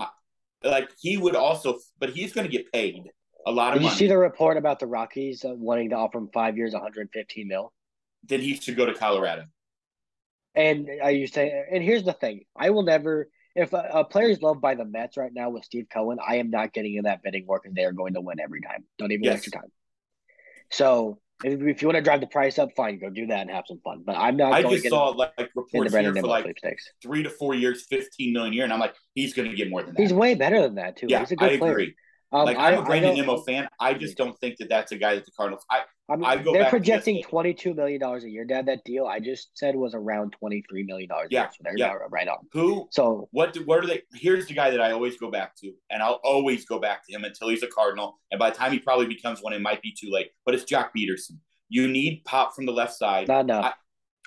[0.64, 3.10] Like he would also, but he's going to get paid
[3.46, 6.18] a lot of Did you see the report about the Rockies uh, wanting to offer
[6.18, 7.72] him five years, 115 mil?
[8.24, 9.44] then he should go to Colorado.
[10.54, 13.28] And I used to, and here's the thing: I will never.
[13.54, 16.36] If a, a player is loved by the Mets right now with Steve Cohen, I
[16.36, 18.84] am not getting in that bidding war because they are going to win every time.
[18.98, 19.34] Don't even Yes.
[19.34, 19.72] waste your time.
[20.70, 23.50] So if, if you want to drive the price up, fine, go do that and
[23.50, 24.02] have some fun.
[24.04, 26.14] But I'm not I going just to get saw like, like in the reports here
[26.14, 26.56] for like
[27.02, 29.70] three to four years, fifteen million a year, and I'm like, he's going to get
[29.70, 30.00] more than that.
[30.00, 31.06] He's way better than that too.
[31.08, 31.72] yeah, He's a good I player.
[31.72, 31.94] agree.
[32.32, 33.68] Um, like I, I'm a Brandon I Nimmo fan.
[33.78, 35.64] I just don't think that that's a guy that the Cardinals.
[35.70, 38.44] I I mean, I go they're projecting twenty two million dollars a year.
[38.44, 41.28] Dad, that deal I just said was around twenty three million dollars.
[41.30, 41.92] Yeah, so they're yeah.
[42.10, 42.38] right on.
[42.52, 44.02] who So What do, what are they?
[44.14, 47.12] Here's the guy that I always go back to, and I'll always go back to
[47.12, 48.18] him until he's a Cardinal.
[48.30, 50.30] And by the time he probably becomes one, it might be too late.
[50.44, 51.38] But it's Joc Pederson.
[51.68, 53.28] You need pop from the left side.
[53.28, 53.74] not enough.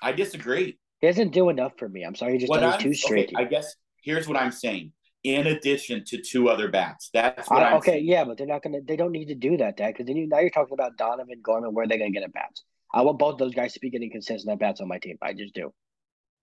[0.01, 0.77] I disagree.
[1.01, 2.03] he doesn't do enough for me.
[2.03, 3.31] I'm sorry, he just What does I'm too straight.
[3.33, 4.91] okay, I guess here's what I'm saying.
[5.25, 8.05] In addition to two other bats, that's what I- I'm okay, saying.
[8.05, 8.81] yeah, but they're not gonna.
[8.81, 11.41] They don't need to do that, Dad, because then you now you're talking about Donovan
[11.41, 11.73] Gorman.
[11.73, 12.63] Where are they gonna get at bats?
[12.93, 15.17] I want both those guys to be getting consistent at bats on my team.
[15.23, 15.73] I just do.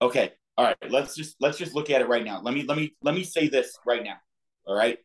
[0.03, 0.33] Okay.
[0.59, 0.77] All right.
[0.91, 2.43] Let's just let's just look at it right now.
[2.43, 4.17] Let me let me let me say this right now.
[4.67, 4.99] All right.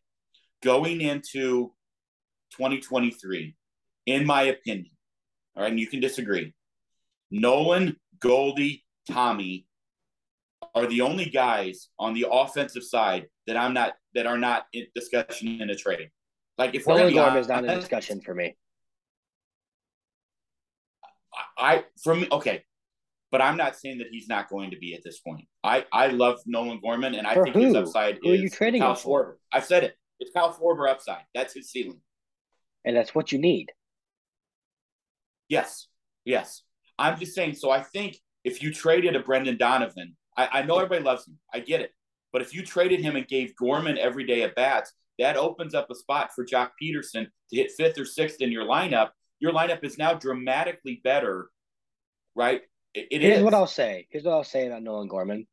[0.63, 1.71] Going into
[2.57, 3.55] 2023,
[4.07, 4.89] in my opinion,
[5.55, 6.51] all right, and you can disagree.
[7.29, 9.66] Nolan, Goldie, Tommy
[10.77, 14.85] are the only guys on the offensive side that I'm not that are not in
[14.95, 16.09] discussion in a trade.
[16.57, 18.55] Like if we're Nolan Gorman is not in discussion for me.
[21.57, 22.63] I from me okay,
[23.31, 25.45] but I'm not saying that he's not going to be at this point.
[25.63, 28.49] I I love Nolan Gorman, and I For think his upside Who are is you
[28.49, 29.25] trading Kyle him for?
[29.25, 29.33] Schwarber.
[29.51, 29.95] I've said it.
[30.19, 31.23] It's Kyle Schwarber upside.
[31.35, 32.01] That's his ceiling.
[32.85, 33.67] And that's what you need.
[35.49, 35.87] Yes,
[36.25, 36.63] yes.
[36.97, 37.53] I'm just saying.
[37.55, 41.37] So I think if you traded a Brendan Donovan, I, I know everybody loves him.
[41.53, 41.91] I get it.
[42.31, 45.89] But if you traded him and gave Gorman every day at bats, that opens up
[45.89, 49.09] a spot for Joc Pederson to hit fifth or sixth in your lineup.
[49.39, 51.49] Your lineup is now dramatically better,
[52.35, 52.61] right?
[52.93, 53.43] It, it Here's is.
[53.43, 54.07] what I'll say.
[54.09, 55.47] Here's what I'll say about Nolan Gorman.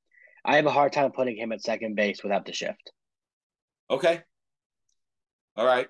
[0.44, 2.92] I have a hard time putting him at second base without the shift.
[3.90, 4.20] Okay.
[5.56, 5.88] All right.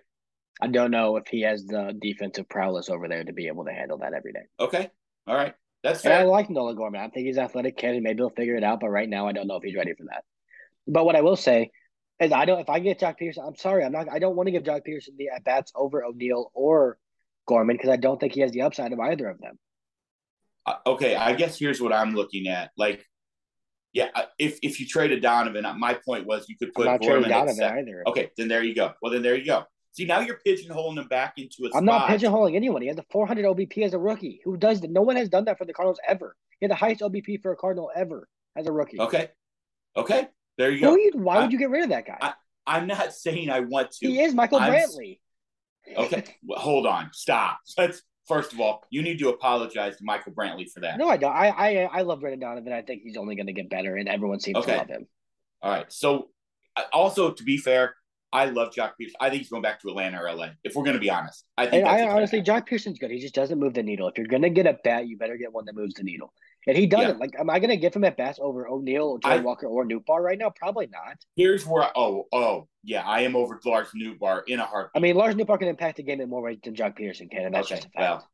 [0.61, 3.73] I don't know if he has the defensive prowess over there to be able to
[3.73, 4.45] handle that every day.
[4.61, 4.91] Okay.
[5.27, 5.55] All right.
[5.85, 7.03] That's And I like Nolan Gorman.
[7.03, 8.81] I think he's an athletic kid and maybe he'll figure it out.
[8.81, 10.25] But right now, I don't know if he's ready for that.
[10.89, 11.71] But what I will say
[12.19, 12.59] is, I don't.
[12.59, 14.09] If I get Joc Pederson, I'm sorry, I'm not.
[14.11, 16.99] I don't want to give Joc Pederson the at bats over O'Neill or
[17.47, 19.59] Gorman because I don't think he has the upside of either of them.
[20.65, 22.71] Uh, okay, I guess here's what I'm looking at.
[22.79, 23.05] Like,
[23.93, 27.29] yeah, if if you traded Donovan, my point was you could I'm put not Gorman
[27.29, 28.05] Donovan either.
[28.07, 28.93] Okay, then there you go.
[29.03, 29.65] Well, then there you go.
[29.95, 32.83] See, now you're pigeonholing him back into a I'm not pigeonholing anyone.
[32.83, 34.41] He has a 400 OBP as a rookie.
[34.45, 34.91] Who does that?
[34.91, 36.35] No one has done that for the Cardinals ever.
[36.59, 39.01] He had the highest OBP for a Cardinal ever as a rookie.
[39.01, 39.29] Okay,
[39.97, 40.27] okay,
[40.59, 40.97] there you Who go.
[40.97, 42.19] you, why I- would you get rid of that guy?
[42.21, 42.35] I-
[42.67, 44.07] I'm not saying I want to.
[44.09, 45.21] he is Michael I'm- Brantley.
[45.97, 47.59] Okay, well, hold on, stop.
[47.79, 50.99] Let's first of all, you need to apologize to Michael Brantley for that.
[50.99, 51.33] No, I don't.
[51.33, 52.73] I I, I love Brendan Donovan.
[52.73, 54.73] I think he's only going to get better, and everyone seems Okay.
[54.73, 55.07] to love him.
[55.63, 55.93] All right.
[55.93, 56.31] So,
[56.75, 57.95] uh, also to be fair,
[58.35, 59.15] I love Jock Pearson.
[59.21, 60.49] I think he's going back to Atlanta or LA.
[60.65, 62.43] If we're going to be honest, I think I honestly.
[62.43, 63.13] Jack Pearson's good.
[63.13, 64.09] He just doesn't move the needle.
[64.09, 66.33] If you're going to get a bat, you better get one that moves the needle.
[66.67, 67.11] And he doesn't.
[67.11, 67.21] Yeah.
[67.21, 69.85] Like, am I going to give him at bats over O'Neill, Jordan I- Walker, or
[69.87, 70.51] Nootbaar right now?
[70.51, 71.17] Probably not.
[71.37, 71.89] Here's where.
[71.97, 74.91] oh, oh, yeah, I am over Lars Nootbaar in a heartbeat.
[74.97, 77.45] I mean, Lars Nootbaar can impact the game in more ways than Joc Pederson can,
[77.45, 78.25] and that's Okay, just a fact.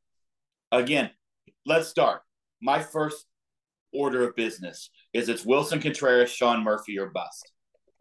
[0.72, 1.10] well, again,
[1.66, 2.22] let's start.
[2.62, 3.26] My first
[3.92, 7.52] order of business is it's Willson Contreras, Sean Murphy, or bust.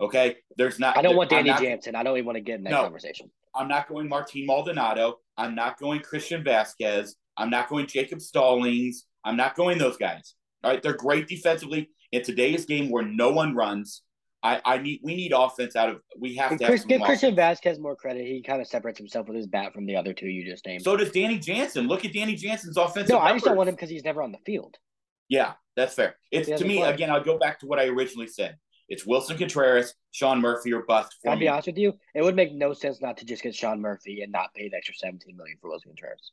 [0.01, 0.97] Okay, there's not.
[0.97, 1.95] I don't want Danny not- Jansen.
[1.95, 2.83] I don't even want to get in that No.
[2.83, 3.29] conversation.
[3.55, 5.19] I'm not going Martin Maldonado.
[5.35, 7.15] I'm not going Christian Vasquez.
[7.37, 9.05] I'm not going Jacob Stallings.
[9.25, 10.35] I'm not going those guys.
[10.63, 14.03] All right, they're great defensively in today's game where no one runs.
[14.41, 17.01] I, I need we need offense out of we have And to Chris, some give
[17.01, 17.35] Christian.
[17.35, 18.25] Vasquez more credit.
[18.25, 20.81] He kind of separates himself with his bat from the other two you just named.
[20.83, 21.87] So does Danny Jansen.
[21.87, 23.09] Look at Danny Jansen's offensive.
[23.09, 24.77] no, I just don't want him because he's never on the field.
[25.27, 26.15] Yeah, that's fair.
[26.31, 26.89] It's to me play.
[26.93, 27.11] again.
[27.11, 28.55] I'll go back to what I originally said.
[28.89, 32.35] It's Willson Contreras, Sean Murphy, or bust for I'll be honest with you, it would
[32.35, 35.37] make no sense not to just get Sean Murphy and not pay the extra seventeen
[35.37, 36.31] million for Willson Contreras.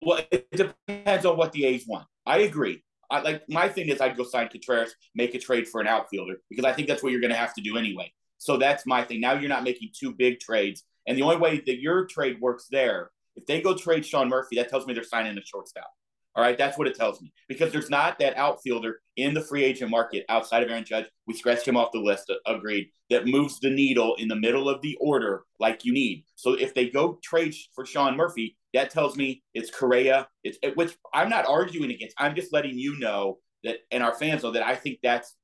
[0.00, 2.06] Well, it depends on what the A's want.
[2.24, 2.82] I agree.
[3.10, 6.36] I like my thing is I'd go sign Contreras, make a trade for an outfielder
[6.48, 8.12] because I think that's what you're going to have to do anyway.
[8.38, 9.20] So that's my thing.
[9.20, 12.66] Now you're not making two big trades, and the only way that your trade works
[12.70, 15.90] there, if they go trade Sean Murphy, that tells me they're signing a shortstop.
[16.34, 19.64] All right, that's what it tells me because there's not that outfielder in the free
[19.64, 21.04] agent market outside of Aaron Judge.
[21.26, 22.30] We scratched him off the list.
[22.30, 22.88] uh, Agreed.
[23.10, 26.24] That moves the needle in the middle of the order like you need.
[26.36, 30.26] So if they go trade for Sean Murphy, that tells me it's Correa.
[30.42, 32.14] It's which I'm not arguing against.
[32.18, 35.36] I'm just letting you know that, and our fans know that I think that's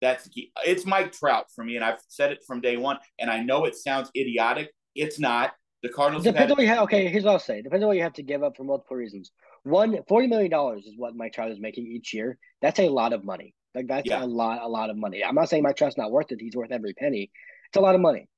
[0.00, 0.52] that's key.
[0.64, 2.98] It's Mike Trout for me, and I've said it from day one.
[3.18, 4.70] And I know it sounds idiotic.
[4.94, 5.52] It's not.
[5.82, 6.82] The Cardinals have Depends had on what you have.
[6.84, 7.62] Okay, here's what I'll say.
[7.62, 9.30] Depends on what you have to give up for multiple reasons.
[9.62, 12.38] One, forty million dollars is what Mike Trout is making each year.
[12.60, 13.54] That's a lot of money.
[13.74, 14.24] Like that's Yeah.
[14.24, 15.24] a lot, a lot of money.
[15.24, 16.40] I'm not saying Mike Trout's not worth it.
[16.40, 17.30] He's worth every penny.
[17.68, 18.28] It's a lot of money.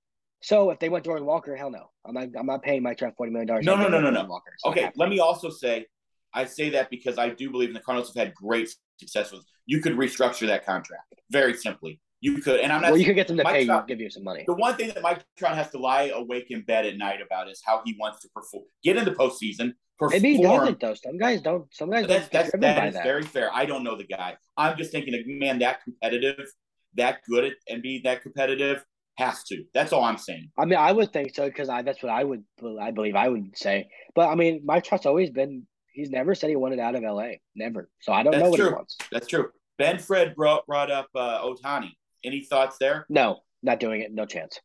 [0.42, 1.90] So if they went Jordan Walker, hell no.
[2.04, 2.28] I'm not.
[2.38, 3.64] I'm not paying Mike Trout forty million dollars.
[3.64, 4.24] No, no, no, no, no.
[4.24, 4.52] Walker.
[4.66, 5.86] Okay, let me also say,
[6.34, 9.42] I say that because I do believe the Cardinals have had great success with.
[9.66, 12.00] You could restructure that contract very simply.
[12.22, 12.90] You could, and I'm not.
[12.90, 14.44] Well, you could get them to Mike pay you, give you some money.
[14.46, 17.48] the one thing that Mike Trout has to lie awake in bed at night about
[17.48, 20.22] is how he wants to perform, get into postseason, perform.
[20.22, 20.94] Maybe he doesn't though.
[20.94, 21.72] Some guys don't.
[21.72, 23.02] Some guys That's that's that that.
[23.02, 23.50] very fair.
[23.54, 24.36] I don't know the guy.
[24.58, 26.46] I'm just thinking, man, that competitive,
[26.94, 28.84] that good at and be that competitive
[29.16, 29.64] has to.
[29.72, 30.50] That's all I'm saying.
[30.58, 32.44] I mean, I would think so because I that's what I would
[32.80, 33.88] I believe I would say.
[34.14, 35.66] But I mean, Mike Trout's always been.
[35.92, 37.40] He's never said he wanted out of L.A.
[37.56, 37.90] Never.
[38.02, 38.68] So I don't That's know what true.
[38.68, 38.96] he wants.
[39.10, 39.50] That's true.
[39.76, 41.90] Ben Fred brought brought up uh, Ohtani.
[42.24, 43.06] Any thoughts there?
[43.08, 44.12] No, not doing it.
[44.12, 44.60] No chance.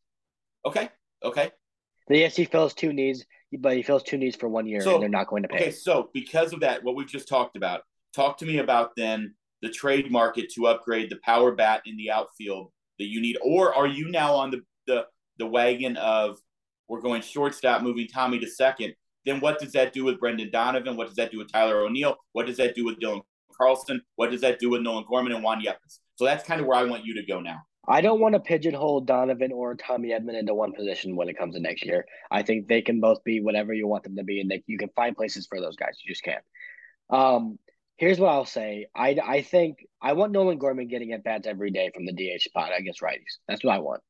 [0.66, 0.90] Okay.
[1.24, 1.52] Okay.
[2.10, 3.26] Yes, he fills two needs,
[3.60, 5.56] but he fills two needs for one year, So, and they're not going to pay.
[5.56, 7.82] Okay, so because of that, what we've just talked about,
[8.14, 12.12] talk to me about then the trade market to upgrade the power bat in the
[12.12, 15.06] outfield that you need, or are you now on the the
[15.38, 16.38] the wagon of
[16.88, 18.94] we're going shortstop, moving Tommy to second?
[19.26, 20.96] Then what does that do with Brendan Donovan?
[20.96, 22.16] What does that do with Tyler O'Neill?
[22.34, 23.22] What does that do with Dylan
[23.58, 24.02] Carlson?
[24.16, 26.00] What does that do with Nolan Gorman and Juan Yepez?
[26.16, 27.64] So that's kind of where I want you to go now.
[27.88, 31.54] I don't want to pigeonhole Donovan or Tommy Edman into one position when it comes
[31.54, 32.06] to next year.
[32.32, 34.78] I think they can both be whatever you want them to be, and they, you
[34.80, 36.00] can find places for those guys.
[36.04, 36.44] You just can't.
[37.12, 37.60] Um,
[37.98, 38.88] here's what I'll say.
[38.96, 42.42] I, I think I want Nolan Gorman getting at bats every day from the DH
[42.42, 43.38] spot against righties.
[43.48, 44.02] That's what I want.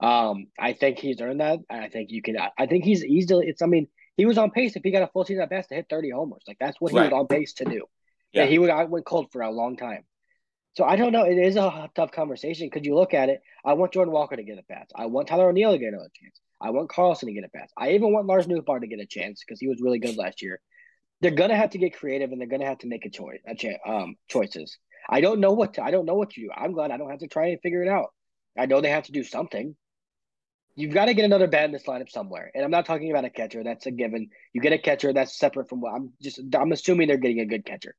[0.00, 1.60] Um, I think he's earned that.
[1.68, 2.36] and I think you can.
[2.58, 3.46] I, think he's easily.
[3.46, 3.62] It's.
[3.62, 5.74] I mean, he was on pace if he got a full season at bats to
[5.76, 6.42] hit 30 homers.
[6.48, 7.12] Like that's what he Right.
[7.12, 7.84] was on pace to do.
[8.32, 8.42] Yeah.
[8.44, 8.70] Yeah, he would.
[8.70, 10.04] I went cold for a long time.
[10.74, 11.24] So I don't know.
[11.24, 13.42] It is a tough conversation because you look at it.
[13.64, 14.92] I want Jordan Walker to get a bats.
[14.94, 16.40] I want Tyler O'Neill to get another chance.
[16.60, 17.72] I want Carlson to get a bats.
[17.76, 20.42] I even want Lars Nootbaar to get a chance because he was really good last
[20.42, 20.60] year.
[21.20, 23.54] They're gonna have to get creative and they're gonna have to make a choice, a
[23.54, 24.78] cha- um, choices.
[25.08, 25.82] I don't know what to.
[25.82, 26.50] I don't know what to do.
[26.54, 28.12] I'm glad I don't have to try and figure it out.
[28.56, 29.74] I know they have to do something.
[30.76, 33.24] You've got to get another bat in this lineup somewhere, and I'm not talking about
[33.24, 33.64] a catcher.
[33.64, 34.30] That's a given.
[34.52, 36.40] You get a catcher that's separate from what I'm just.
[36.54, 37.94] I'm assuming they're getting a good catcher.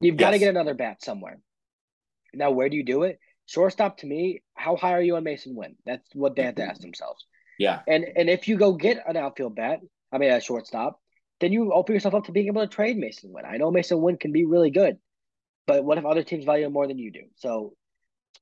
[0.00, 1.38] You've got to get another bat somewhere.
[2.36, 3.18] Now, where do you do it?
[3.46, 5.76] Shortstop to me, how high are you on Masyn Winn?
[5.84, 6.88] That's what they have to ask mm-hmm.
[6.88, 7.24] themselves.
[7.58, 7.80] Yeah.
[7.86, 9.80] And and if you go get an outfield bat,
[10.12, 11.00] I mean a shortstop,
[11.40, 13.44] then you open yourself up to being able to trade Masyn Winn.
[13.46, 14.98] I know Masyn Winn can be really good,
[15.66, 17.22] but what if other teams value him more than you do?
[17.36, 17.74] So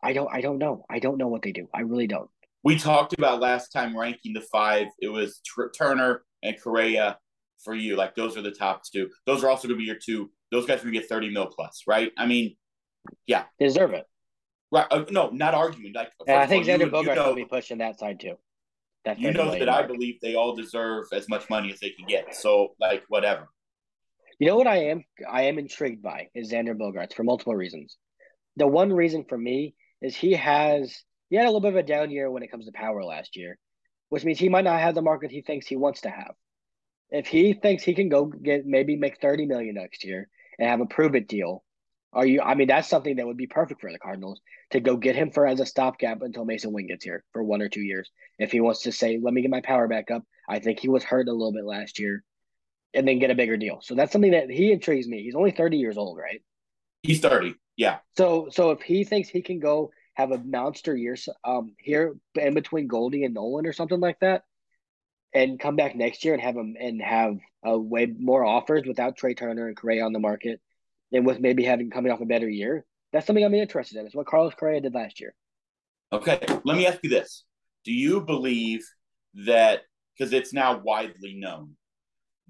[0.02, 0.84] I don't I don't know.
[0.90, 1.68] I don't know what they do.
[1.72, 2.30] I really don't.
[2.62, 4.86] We talked about last time ranking the five.
[5.00, 7.18] It was Tr- Turner and Correa
[7.62, 7.96] for you.
[7.96, 9.10] Like those are the top two.
[9.26, 10.30] Those are also going to be your two.
[10.50, 12.10] Those guys are going to get 30 mil plus, right?
[12.16, 12.56] I mean,
[13.58, 14.06] They deserve it.
[14.70, 14.86] right.
[14.90, 15.92] Uh, no, not arguing.
[15.94, 18.36] Like, And I think Xander you, you Bogarts know, will be pushing that side too.
[19.04, 22.06] That you know that I believe they all deserve as much money as they can
[22.06, 22.34] get.
[22.34, 23.48] So, like, whatever.
[24.38, 25.04] You know what I am?
[25.30, 27.96] I am intrigued by is Xander Bogaerts for multiple reasons.
[28.56, 31.82] The one reason for me is he has he had a little bit of a
[31.82, 33.58] down year when it comes to power last year,
[34.08, 36.34] which means he might not have the market he thinks he wants to have.
[37.10, 40.80] If he thinks he can go get maybe make thirty million next year and have
[40.80, 41.63] a prove it deal,
[42.14, 42.40] are you?
[42.40, 45.30] I mean, that's something that would be perfect for the Cardinals to go get him
[45.30, 48.10] for as a stopgap until Masyn Winn gets here for one or two years.
[48.38, 50.88] If he wants to say, "Let me get my power back up," I think he
[50.88, 52.24] was hurt a little bit last year
[52.94, 53.80] and then get a bigger deal.
[53.82, 55.22] So that's something that he intrigues me.
[55.22, 56.42] He's only 30 years old, right?
[57.02, 57.54] He's 30.
[57.76, 57.98] Yeah.
[58.16, 62.54] So so if he thinks he can go have a monster year um here in
[62.54, 64.44] between Goldie and Nolan or something like that,
[65.34, 69.16] and come back next year and have him and have a way more offers without
[69.16, 70.60] Trea Turner and Correa on the market,
[71.14, 74.06] and with maybe having coming off a better year, that's something I'm interested in.
[74.06, 75.34] It's what Carlos Correa did last year.
[76.12, 76.40] Okay.
[76.64, 77.44] Let me ask you this
[77.84, 78.84] Do you believe
[79.46, 79.82] that,
[80.16, 81.76] because it's now widely known,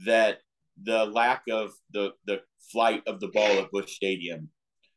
[0.07, 0.39] that
[0.83, 2.41] the lack of the, the
[2.73, 4.49] flight of the ball at Busch Stadium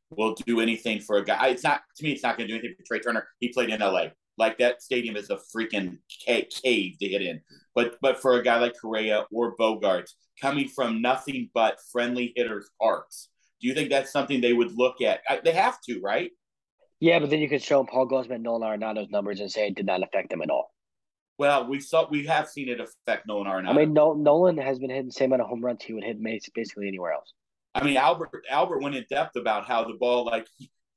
[0.10, 1.50] will do anything for a guy?
[1.50, 3.28] It's not, to me, it's not going to do anything for Trea Turner.
[3.40, 4.08] He played in LA.
[4.38, 7.42] Like that stadium is a freaking cave to get in.
[7.74, 12.70] But but for a guy like Correa or Bogaerts coming from nothing but friendly hitters
[12.80, 13.30] parks,
[13.62, 15.22] do you think that's something they would look at?
[15.28, 16.32] I, they have to, right?
[17.00, 19.86] Yeah, but then you could show Paul Goldschmidt, Nolan Arenado's numbers, and say it did
[19.86, 20.72] not affect them at all.
[21.38, 23.70] Well, we saw we have seen it affect Nolan Arenado.
[23.70, 26.04] I mean, no, Nolan has been hitting the same amount of home runs he would
[26.04, 27.32] hit basically anywhere else.
[27.76, 30.48] I mean, Albert Albert went in depth about how the ball, like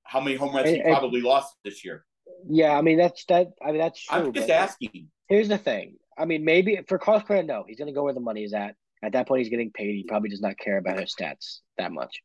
[0.04, 2.04] how many home runs he And- and- probably lost this year.
[2.48, 3.48] Yeah, I mean that's that.
[3.62, 4.18] I mean that's true.
[4.18, 5.08] I'm just asking.
[5.28, 5.96] Here's the thing.
[6.16, 8.52] I mean, maybe for Carlos Correa, no, he's going to go where the money is
[8.54, 8.74] at.
[9.02, 9.94] At that point, he's getting paid.
[9.94, 12.20] He probably does not care about his stats that much.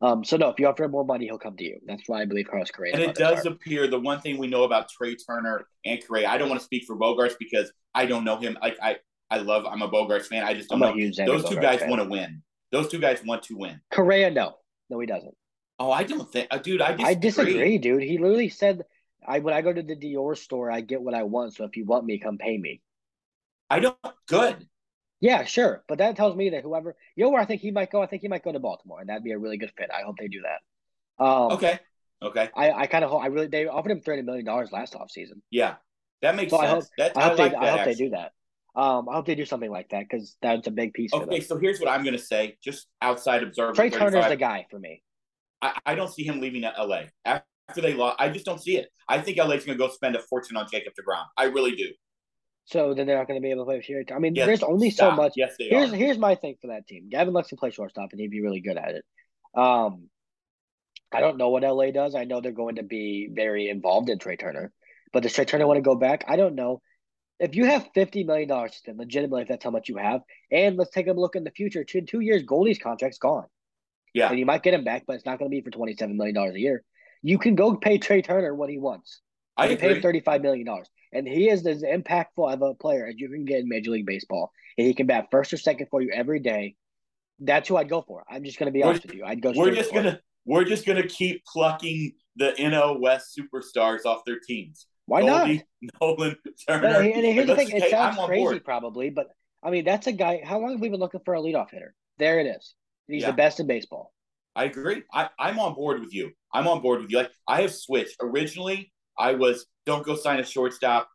[0.00, 1.80] Um, so no, if you offer him more money, he'll come to you.
[1.84, 2.94] That's why I believe Carlos Correa.
[2.94, 6.28] And it does appear the one thing we know about Trea Turner and Correa.
[6.28, 8.56] I don't want to speak for Bogaerts because I don't know him.
[8.62, 8.98] Like I,
[9.30, 9.66] I love.
[9.66, 10.44] I'm a Bogaerts fan.
[10.44, 10.94] I just don't know.
[11.26, 11.90] Those two guys fan.
[11.90, 12.42] want to win.
[12.70, 13.80] Those two guys want to win.
[13.90, 14.54] Correa, no,
[14.88, 15.34] no, he doesn't.
[15.80, 16.80] Oh, I don't think, uh, dude.
[16.80, 17.06] I disagree.
[17.06, 18.02] I disagree, dude.
[18.02, 18.84] He literally said,
[19.26, 21.54] "I when I go to the Dior store, I get what I want.
[21.54, 22.80] So if you want me, come pay me."
[23.70, 23.96] I don't.
[24.28, 24.68] Good.
[25.20, 27.90] Yeah, sure, but that tells me that whoever you know where I think he might
[27.90, 29.90] go, I think he might go to Baltimore, and that'd be a really good fit.
[29.92, 31.24] I hope they do that.
[31.24, 31.78] Um, Okay.
[32.20, 32.48] Okay.
[32.56, 35.40] I, I kind of hope I really they offered him thirty million dollars last offseason.
[35.50, 35.76] Yeah.
[36.22, 36.84] That makes So I sense.
[36.84, 38.32] hope- that, I hope like they that, I hope they do that.
[38.74, 41.40] Um, I hope they do something like that because that's a big piece for Okay,
[41.40, 43.72] so here's what I'm going to say, just outside observer.
[43.72, 44.30] Trea Turner's 35.
[44.30, 45.02] the guy for me.
[45.60, 47.44] I, I don't see him leaving LA after
[47.76, 48.16] they lost.
[48.20, 48.88] I just don't see it.
[49.08, 51.24] I think LA's going to go spend a fortune on Jacob Degrom.
[51.36, 51.88] I really do.
[52.70, 54.04] So then they're not going to be able to play with here.
[54.14, 55.12] I mean, Yes, there's only stop.
[55.12, 55.32] so much.
[55.36, 55.96] Yes, they Here's are.
[55.96, 57.08] here's my thing for that team.
[57.10, 59.04] Gavin Lux can play shortstop, and he'd be really good at it.
[59.54, 60.08] Um,
[61.10, 62.14] I don't know what LA does.
[62.14, 64.70] I know they're going to be very involved in Trea Turner,
[65.12, 66.24] but does Trea Turner want to go back?
[66.28, 66.82] I don't know.
[67.40, 70.20] If you have fifty million dollars to spend, legitimately, if that's how much you have,
[70.52, 71.84] and let's take a look in the future.
[71.84, 73.46] Two two years, Goldie's contract's gone.
[74.12, 74.28] Yeah.
[74.30, 76.16] and you might get him back, but it's not going to be for twenty seven
[76.18, 76.82] million dollars a year.
[77.22, 79.20] You can go pay Trea Turner what he wants.
[79.56, 82.74] I You pay him thirty five million dollars, and he is as impactful of a
[82.74, 84.50] player as you can get in Major League Baseball.
[84.76, 86.76] And he can bat first or second for you every day.
[87.40, 88.24] That's who I'd go for.
[88.30, 89.24] I'm just going to be We're- honest with you.
[89.24, 89.52] I'd go.
[89.54, 94.86] We're just gonna we're just gonna keep plucking the NL West superstars off their teams.
[95.06, 95.48] Why not?
[96.00, 96.36] Nolan,
[96.68, 96.82] Turner.
[96.82, 98.64] But, and here's the thing: it sounds crazy, board.
[98.64, 99.28] probably, but
[99.62, 100.42] I mean, that's a guy.
[100.44, 101.94] How long have we been looking for a leadoff hitter?
[102.18, 102.74] There it is.
[103.06, 103.30] He's Yeah.
[103.30, 104.12] the best in baseball.
[104.54, 105.02] I agree.
[105.12, 106.32] I, I'm on board with you.
[106.52, 107.18] I'm on board with you.
[107.18, 108.16] Like I have switched.
[108.20, 111.08] Originally, I was don't go sign a shortstop.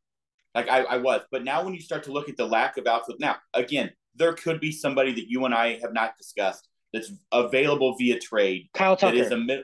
[0.56, 2.86] Like I, I was, but now when you start to look at the lack of
[2.86, 7.12] outfield, now again, there could be somebody that you and I have not discussed that's
[7.32, 9.16] available via trade Kyle Tucker.
[9.16, 9.64] is a mid.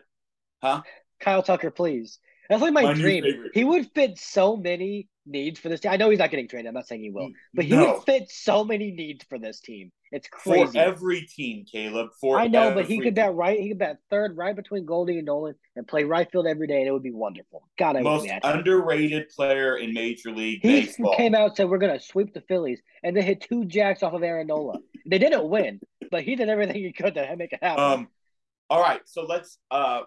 [0.64, 0.82] Huh?
[1.20, 2.20] Kyle Tucker, please.
[2.50, 3.24] That's like my, My dream.
[3.24, 3.52] favorite.
[3.54, 5.92] He would fit so many needs for this team.
[5.92, 6.68] I know he's not getting traded.
[6.68, 7.94] I'm not saying he will, but he No.
[7.94, 9.92] would fit so many needs for this team.
[10.12, 10.72] It's crazy.
[10.74, 12.10] for every team, Caleb.
[12.20, 13.14] For I know, but he could team.
[13.14, 13.60] bat right.
[13.60, 16.80] He could bat third, right between Goldie and Nolan, and play right field every day,
[16.80, 17.68] and it would be wonderful.
[17.78, 21.16] God, I most underrated player in Major League He Baseball.
[21.16, 24.14] came out and said we're gonna sweep the Phillies, and they hit two jacks off
[24.14, 24.80] of Aaron Nola.
[25.06, 27.84] They didn't win, but he did everything he could to make it happen.
[27.84, 28.08] Um,
[28.70, 30.02] all right, so let's uh,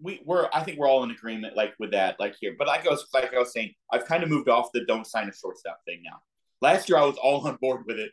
[0.00, 2.54] we we're I think we're all in agreement like with that like here.
[2.58, 5.06] But like I was like I was saying, I've kind of moved off the don't
[5.06, 6.18] sign a shortstop thing now.
[6.60, 8.10] Last year I was all on board with it.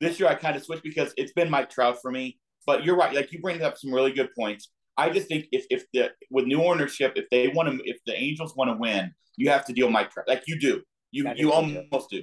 [0.00, 2.38] This year I kind of switched because it's been Mike Trout for me.
[2.66, 4.70] But you're right, like you bring up some really good points.
[4.96, 8.14] I just think if if the with new ownership, if they want to, if the
[8.14, 10.82] Angels want to win, you have to deal Mike Trout like you do.
[11.10, 12.22] You you almost do.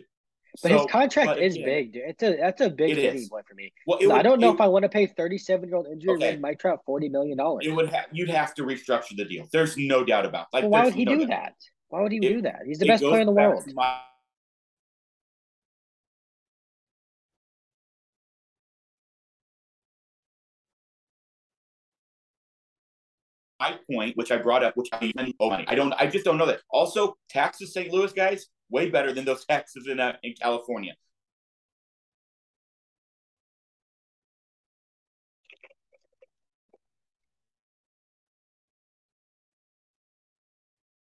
[0.52, 2.04] But So, his contract but is again, big, dude.
[2.08, 3.30] It's a that's a big is.
[3.30, 3.72] point for me.
[3.88, 6.16] Well, it I don't know it- if I want to pay 37 year old injury
[6.16, 6.38] Okay.
[6.38, 7.66] Mike Trout 40 million dollars.
[7.66, 9.48] It would have you'd have to restructure the deal.
[9.52, 10.48] There's no doubt about.
[10.54, 11.30] Like, Well, why would he no do doubt.
[11.30, 11.54] that?
[11.90, 12.62] Why would he It- do that?
[12.66, 13.64] He's the best player in the world.
[13.74, 14.00] My,
[23.60, 25.66] my point, which I brought up, which I even owe money.
[25.68, 25.94] I don't.
[25.94, 26.62] I just don't know that.
[26.72, 27.92] Also, taxes, St.
[27.94, 30.94] Louis guys, way better than those taxes in uh, in California.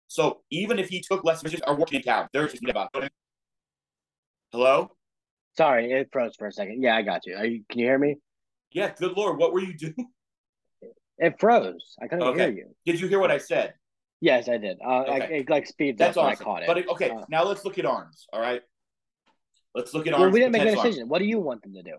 [0.07, 2.29] So even if he took less, just are working out.
[2.33, 2.89] There's just about.
[4.51, 4.91] Hello.
[5.55, 6.81] Sorry, it froze for a second.
[6.81, 7.35] Yeah, I got you.
[7.35, 8.17] Are you can you hear me?
[8.71, 8.91] Yeah.
[8.97, 10.09] Good lord, what were you doing?
[11.17, 11.95] It froze.
[12.01, 12.39] I couldn't Okay.
[12.39, 12.75] hear you.
[12.85, 13.73] Did you hear what I said?
[14.21, 14.77] Yes, I did.
[14.85, 15.45] Uh, like Okay.
[15.47, 16.31] like speeds That's awesome.
[16.31, 16.67] I caught it.
[16.67, 18.27] But it- okay, Uh, now let's look at arms.
[18.33, 18.61] All right.
[19.73, 20.33] Let's look at arms.
[20.33, 20.89] we didn't make a potential arms.
[20.95, 21.09] decision.
[21.09, 21.91] What do you want them to do?
[21.91, 21.97] Do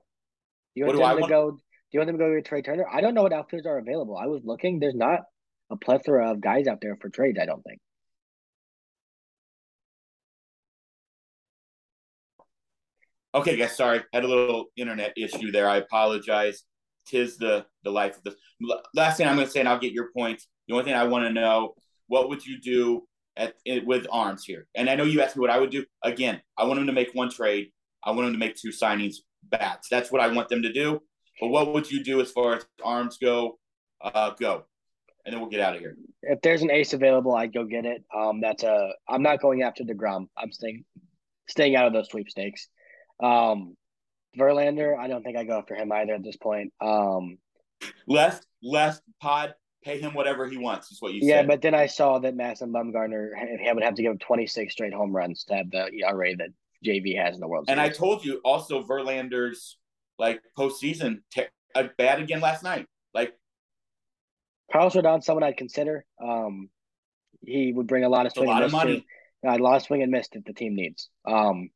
[0.74, 1.30] you What want I them to want?
[1.30, 1.50] go?
[1.52, 2.87] Do you want them to go get Trea Turner?
[2.88, 4.16] I don't know what outfielders are available.
[4.16, 4.78] I was looking.
[4.80, 5.20] There's not
[5.70, 7.38] a plethora of guys out there for trades.
[7.40, 7.80] I don't think.
[13.35, 13.76] Okay, guys.
[13.76, 15.68] Sorry, had a little internet issue there.
[15.68, 16.64] I apologize.
[17.06, 18.35] Tis the the life of this.
[18.94, 20.46] Last thing I'm going to say, and I'll get your points.
[20.68, 21.74] The only thing I want to know:
[22.11, 24.66] what would you do at it, with arms here?
[24.75, 25.85] And I know you asked me what I would do.
[26.03, 27.70] Again, I want them to make one trade.
[28.05, 29.16] I want them to make two signings.
[29.44, 29.88] Bats.
[29.90, 31.01] That's what I want them to do.
[31.40, 33.59] But what would you do as far as arms go?
[34.03, 34.64] Uh, go,
[35.25, 35.96] and then we'll get out of here.
[36.23, 38.05] If there's an ace available, I'd go get it.
[38.14, 38.92] Um, that's a.
[39.09, 40.29] I'm not going after Degrom.
[40.37, 40.85] I'm staying,
[41.49, 42.68] staying out of those sweepstakes.
[43.23, 43.77] Um,
[44.38, 46.73] Verlander, I don't think I go after him either at this point.
[46.81, 47.38] Um,
[48.07, 50.90] Left, left pod, pay him whatever he wants.
[50.90, 51.27] Is what you said.
[51.29, 51.49] yeah, said.
[51.49, 54.93] but then I saw that Madison Bumgarner he would have to give him 26 straight
[54.93, 56.51] home runs to have the ERA that
[56.85, 59.77] JV has in the World And I told you also Verlander's
[60.19, 62.87] like postseason te- uh, bad again last night.
[63.14, 63.35] Like
[64.73, 66.05] Carlos Rodon, someone I'd consider.
[66.23, 66.69] Um,
[67.43, 68.79] he would bring a lot of it's a swing lot and of miss.
[68.79, 69.07] money.
[69.45, 71.09] To, a lot of swing and miss that the team needs.
[71.27, 71.71] Um,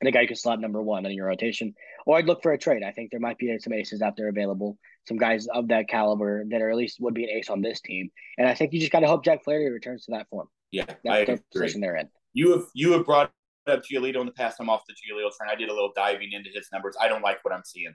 [0.00, 1.74] and a guy who can slot number one in your rotation.
[2.06, 2.82] Or I'd look for a trade.
[2.82, 6.44] I think there might be some aces out there available, some guys of that caliber
[6.50, 8.10] that are at least would be an ace on this team.
[8.38, 10.48] And I think you just got to hope Jack Flaherty returns to that form.
[10.72, 11.44] Yeah, That's I the agree.
[11.52, 12.08] position they're in.
[12.32, 13.30] You have you have brought
[13.66, 14.56] up Giolito in the past.
[14.58, 15.50] I'm off the Giolito train.
[15.50, 16.96] I did a little diving into his numbers.
[17.00, 17.94] I don't like what I'm seeing.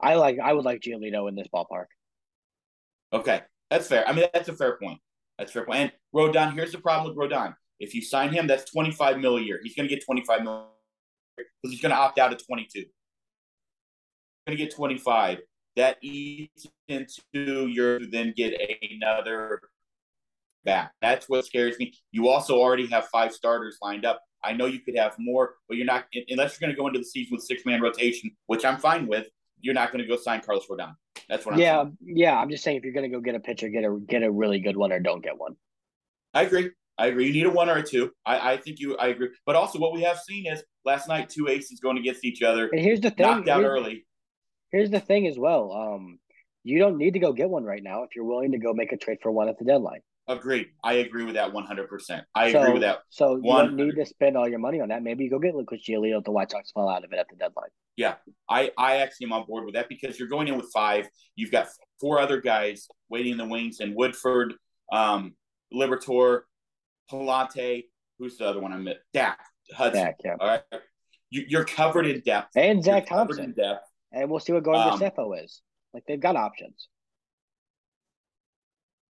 [0.00, 0.38] I like.
[0.42, 1.86] I would like Giolito in this ballpark.
[3.12, 4.08] Okay, that's fair.
[4.08, 5.00] I mean, that's a fair point.
[5.38, 5.78] That's a fair point.
[5.78, 7.54] And Rodon, here's the problem with Rodon.
[7.80, 9.60] If you sign him, that's 25 mil a year.
[9.62, 10.68] He's going to get 25 mil
[11.36, 12.84] because he's going to opt out at 22.
[14.46, 15.38] Going to get 25.
[15.76, 18.54] That eats into your then get
[18.92, 19.60] another
[20.64, 20.92] back.
[21.00, 21.94] That's what scares me.
[22.10, 24.20] You also already have five starters lined up.
[24.44, 26.98] I know you could have more, but you're not unless you're going to go into
[26.98, 29.28] the season with six man rotation, which I'm fine with.
[29.60, 30.94] You're not going to go sign Carlos Rodon.
[31.28, 31.96] That's what I'm Yeah, saying.
[32.02, 32.36] yeah.
[32.36, 34.58] I'm just saying if you're gonna go get a pitcher, get a get a really
[34.58, 35.54] good one or don't get one.
[36.34, 36.70] I agree.
[36.98, 37.26] I agree.
[37.28, 38.10] You need a one or a two.
[38.26, 38.96] I, I think you.
[38.96, 39.28] I agree.
[39.46, 42.68] But also, what we have seen is last night two aces going against each other,
[42.72, 43.24] And here's the thing.
[43.26, 44.04] knocked out here's, early.
[44.72, 45.72] Here's the thing as well.
[45.72, 46.18] Um,
[46.64, 48.92] you don't need to go get one right now if you're willing to go make
[48.92, 50.00] a trade for one at the deadline.
[50.28, 50.68] Agreed.
[50.84, 51.88] I agree with that 100.
[51.88, 53.00] percent I so, agree with that.
[53.10, 55.02] So you One don't need to spend all your money on that.
[55.02, 57.26] Maybe you go get Lucas Giolito if the White Sox fall out of it at
[57.28, 57.70] the deadline.
[57.96, 58.14] Yeah,
[58.48, 61.08] I I actually am on board with that because you're going in with five.
[61.34, 61.66] You've got
[62.00, 64.54] four other guys waiting in the wings, and Woodford,
[64.92, 65.34] um,
[65.74, 66.42] Liberatore,
[67.10, 67.84] Pallante.
[68.18, 68.72] Who's the other one?
[68.72, 69.40] I'm at Dak
[69.74, 70.04] Hudson.
[70.04, 70.36] Dak, yeah.
[70.38, 70.62] All right.
[71.30, 72.56] You, you're covered in depth.
[72.56, 73.64] And Zack covered in Thompson.
[73.64, 73.86] depth.
[74.12, 75.62] And we'll see what Gordon Um, is.
[75.94, 76.88] Like they've got options.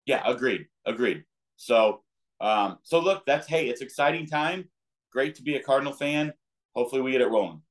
[0.07, 0.67] Yeah, agreed.
[0.87, 1.25] Agreed.
[1.57, 2.03] So,
[2.41, 4.69] um, so look, that's hey, it's exciting time.
[5.13, 6.33] Great to be a Cardinal fan.
[6.75, 7.63] Hopefully, we get it rolling.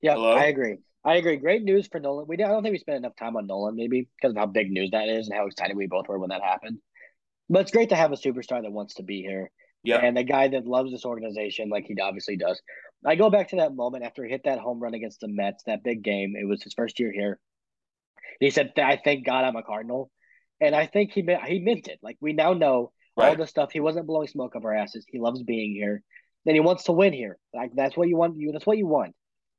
[0.00, 0.32] Yeah, Hello?
[0.36, 0.78] I agree.
[1.04, 1.36] I agree.
[1.36, 2.26] Great news for Nolan.
[2.28, 4.70] We I don't think we spent enough time on Nolan, maybe because of how big
[4.70, 6.78] news that is and how excited we both were when that happened.
[7.48, 9.50] But it's great to have a superstar that wants to be here.
[9.84, 9.96] Yeah.
[9.96, 12.60] And the guy that loves this organization, like he obviously does.
[13.04, 15.64] I go back to that moment after he hit that home run against the Mets,
[15.64, 16.34] that big game.
[16.36, 17.40] It was his first year here.
[18.40, 20.10] He said, "I thank God I'm a Cardinal,"
[20.60, 21.98] and I think he he meant it.
[22.02, 23.72] Like we now know all the stuff.
[23.72, 25.04] He wasn't blowing smoke up our asses.
[25.08, 26.02] He loves being here,
[26.46, 27.38] and he wants to win here.
[27.52, 28.38] Like that's what you want.
[28.38, 29.14] You that's what you want.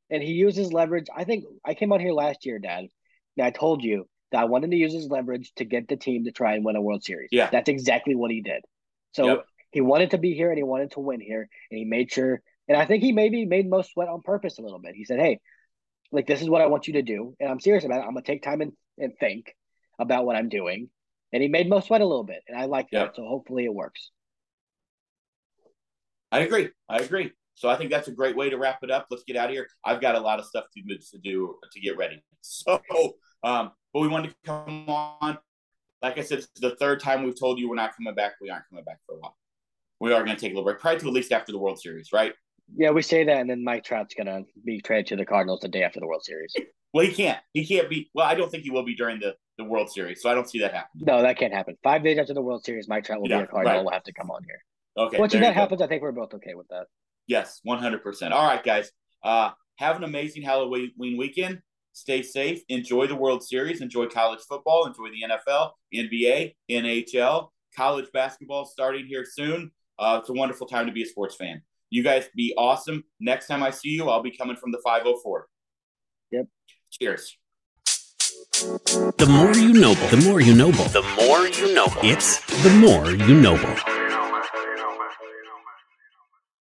[0.09, 1.07] And he uses leverage.
[1.15, 2.85] I think I came out here last year, Dad,
[3.37, 6.25] and I told you that I wanted to use his leverage to get the team
[6.25, 7.29] to try and win a World Series.
[7.31, 7.49] Yeah.
[7.51, 8.63] that's exactly what he did.
[9.13, 9.45] So Yep.
[9.71, 12.41] he wanted to be here and he wanted to win here, and he made sure.
[12.67, 14.95] And I think he maybe made Mo sweat on purpose a little bit.
[14.95, 15.39] He said, "Hey,
[16.11, 18.07] like this is what I want you to do, and I'm serious about it.
[18.07, 19.53] I'm gonna take time and, and think
[19.99, 20.89] about what I'm doing."
[21.31, 23.15] And he made Mo sweat a little bit, and I like that.
[23.15, 24.11] So hopefully it works.
[26.31, 26.69] I agree.
[26.87, 27.31] I agree.
[27.55, 29.07] So I think that's a great way to wrap it up.
[29.11, 29.67] Let's get out of here.
[29.85, 32.23] I've got a lot of stuff to, to do to get ready.
[32.41, 32.81] So,
[33.43, 35.37] um, but we wanted to come on.
[36.01, 38.33] Like I said, it's the third time we've told you we're not coming back.
[38.41, 39.37] We aren't coming back for a while.
[39.99, 41.79] We are going to take a little break, probably to at least after the World
[41.79, 42.33] Series, right?
[42.75, 45.67] Yeah, we say that, and then Mike Trout's gonna be traded to the Cardinals the
[45.67, 46.53] day after the World Series.
[46.93, 47.39] Well, he can't.
[47.53, 48.09] He can't be.
[48.13, 50.49] Well, I don't think he will be during the, the World Series, so I don't
[50.49, 51.05] see that happening.
[51.07, 51.75] No, that can't happen.
[51.83, 53.75] Five days after the World Series, Mike Trout will Yeah, be a Cardinal.
[53.77, 53.83] right.
[53.83, 54.59] We'll have to come on here.
[54.95, 55.17] Okay.
[55.19, 55.51] Once that you go.
[55.53, 56.85] happens, I think we're both okay with that.
[57.25, 58.31] Yes, 100%.
[58.31, 58.91] All right, guys.
[59.23, 61.59] Uh, have an amazing Halloween weekend.
[61.93, 62.61] Stay safe.
[62.69, 63.81] Enjoy the World Series.
[63.81, 64.85] Enjoy college football.
[64.85, 67.49] Enjoy the NFL, NBA, NHL.
[67.75, 69.71] College basketball starting here soon.
[69.97, 71.61] Uh, it's a wonderful time to be a sports fan.
[71.93, 73.03] You guys be awesome.
[73.19, 75.47] Next time I see you, I'll be coming from the 504.
[76.31, 76.47] Yep.
[76.89, 77.37] Cheers.
[79.19, 81.85] The more you know, the more you know, the more you know.
[82.01, 83.92] It's the more you know.